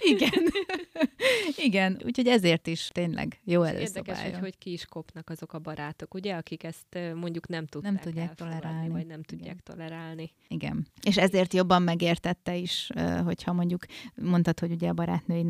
Igen. 0.00 0.42
Igen, 1.66 2.00
úgyhogy 2.04 2.26
ezért 2.26 2.66
is 2.66 2.88
tényleg 2.92 3.40
jó 3.44 3.62
előszobálja. 3.62 4.12
Érdekes, 4.12 4.40
hogy 4.40 4.40
hogy 4.40 4.58
ki 4.58 4.72
is 4.72 4.86
kopnak 4.86 5.30
azok 5.30 5.52
a 5.52 5.58
barátok, 5.58 6.14
ugye, 6.14 6.34
akik 6.34 6.64
ezt 6.64 6.98
mondjuk 7.14 7.48
nem 7.48 7.66
tudták 7.66 7.92
Nem 7.92 8.00
tudják 8.00 8.34
tolerálni. 8.34 8.88
Vagy 8.88 9.06
nem 9.06 9.22
tudják 9.22 9.50
Igen. 9.50 9.62
tolerálni. 9.64 10.32
Igen. 10.48 10.86
És 11.02 11.16
ezért 11.16 11.54
jobban 11.54 11.82
megértette 11.82 12.56
is, 12.56 12.90
hogyha 13.24 13.52
mondjuk 13.52 13.84
mondtad, 14.14 14.58
hogy 14.58 14.72
ugye 14.72 14.88
a 14.88 14.92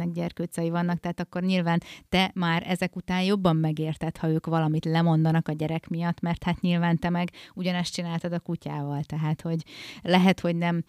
barátnőinek 0.03 0.12
gyerkőcei 0.12 0.70
vannak, 0.70 1.00
tehát 1.00 1.20
akkor 1.20 1.42
nyilván 1.42 1.80
te 2.09 2.30
már 2.34 2.62
ezek 2.66 2.96
után 2.96 3.22
jobban 3.22 3.57
megérted, 3.57 4.16
ha 4.16 4.28
ők 4.28 4.46
valamit 4.46 4.84
lemondanak 4.84 5.48
a 5.48 5.53
gyerek 5.53 5.88
miatt, 5.88 6.20
mert 6.20 6.44
hát 6.44 6.61
nyilván 6.61 6.98
te 6.98 7.11
meg 7.11 7.30
ugyanezt 7.55 7.92
csináltad 7.92 8.32
a 8.32 8.40
kutyával, 8.40 9.03
tehát 9.03 9.40
hogy 9.40 9.62
lehet, 10.03 10.40
hogy 10.40 10.57
nem, 10.57 10.82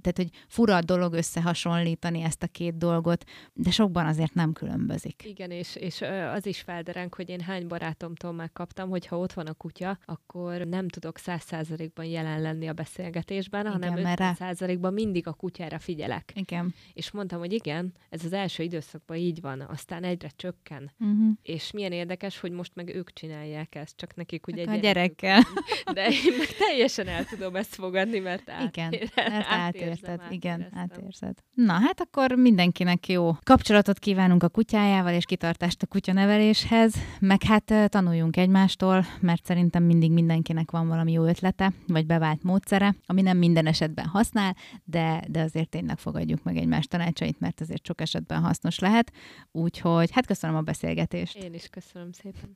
tehát 0.00 0.16
hogy 0.16 0.28
fura 0.48 0.80
dolog 0.80 1.12
összehasonlítani 1.12 2.22
ezt 2.22 2.42
a 2.42 2.46
két 2.46 2.76
dolgot, 2.76 3.24
de 3.52 3.70
sokban 3.70 4.06
azért 4.06 4.34
nem 4.34 4.52
különbözik. 4.52 5.24
Igen, 5.24 5.50
és, 5.50 5.76
és 5.76 6.00
az 6.34 6.46
is 6.46 6.60
feldereng, 6.60 7.14
hogy 7.14 7.28
én 7.28 7.40
hány 7.40 7.66
barátomtól 7.66 8.32
megkaptam, 8.32 8.88
hogy 8.88 9.06
ha 9.06 9.18
ott 9.18 9.32
van 9.32 9.46
a 9.46 9.52
kutya, 9.52 9.98
akkor 10.04 10.66
nem 10.66 10.88
tudok 10.88 11.18
száz 11.18 11.42
százalékban 11.42 12.04
jelen 12.04 12.40
lenni 12.40 12.68
a 12.68 12.72
beszélgetésben, 12.72 13.66
igen, 13.66 13.72
hanem 13.72 13.98
öt 13.98 14.36
százalékban 14.36 14.92
mindig 14.92 15.26
a 15.26 15.32
kutyára 15.32 15.78
figyelek. 15.78 16.32
Igen. 16.34 16.74
És 16.92 17.10
mondtam, 17.10 17.38
hogy 17.38 17.52
igen, 17.52 17.92
ez 18.10 18.24
az 18.24 18.32
első 18.32 18.53
időszakban 18.62 19.16
így 19.16 19.40
van, 19.40 19.60
aztán 19.60 20.04
egyre 20.04 20.30
csökken. 20.36 20.90
Uh-huh. 20.98 21.32
És 21.42 21.70
milyen 21.70 21.92
érdekes, 21.92 22.40
hogy 22.40 22.50
most 22.52 22.74
meg 22.74 22.94
ők 22.94 23.12
csinálják 23.12 23.74
ezt, 23.74 23.96
csak 23.96 24.14
nekik 24.14 24.46
ugye 24.46 24.66
hát 24.66 24.76
a 24.76 24.80
gyerekkel. 24.80 25.42
De 25.92 26.06
én 26.06 26.36
meg 26.38 26.48
teljesen 26.58 27.08
el 27.08 27.24
tudom 27.24 27.56
ezt 27.56 27.74
fogadni, 27.74 28.18
mert 28.18 28.50
át, 28.50 28.76
igen, 28.76 28.94
mert 29.14 29.46
átérted. 29.48 30.20
Igen, 30.30 30.68
átérzed. 30.72 31.38
Na, 31.54 31.72
hát 31.72 32.00
akkor 32.00 32.30
mindenkinek 32.30 33.08
jó 33.08 33.32
kapcsolatot 33.42 33.98
kívánunk 33.98 34.42
a 34.42 34.48
kutyájával, 34.48 35.12
és 35.12 35.24
kitartást 35.24 35.82
a 35.82 35.86
kutyaneveléshez, 35.86 36.94
meg 37.20 37.42
hát 37.42 37.72
tanuljunk 37.88 38.36
egymástól, 38.36 39.04
mert 39.20 39.44
szerintem 39.44 39.82
mindig 39.82 40.10
mindenkinek 40.10 40.70
van 40.70 40.88
valami 40.88 41.12
jó 41.12 41.24
ötlete, 41.24 41.72
vagy 41.86 42.06
bevált 42.06 42.42
módszere, 42.42 42.94
ami 43.06 43.22
nem 43.22 43.38
minden 43.38 43.66
esetben 43.66 44.06
használ, 44.06 44.56
de, 44.84 45.24
de 45.28 45.40
azért 45.40 45.68
tényleg 45.68 45.98
fogadjuk 45.98 46.42
meg 46.42 46.56
egymás 46.56 46.86
tanácsait, 46.86 47.40
mert 47.40 47.60
azért 47.60 47.86
sok 47.86 48.00
esetben 48.00 48.40
hasznos 48.44 48.78
lehet. 48.78 49.12
Úgyhogy 49.52 50.10
hát 50.10 50.26
köszönöm 50.26 50.56
a 50.56 50.60
beszélgetést. 50.60 51.36
Én 51.36 51.54
is 51.54 51.68
köszönöm 51.68 52.12
szépen. 52.12 52.50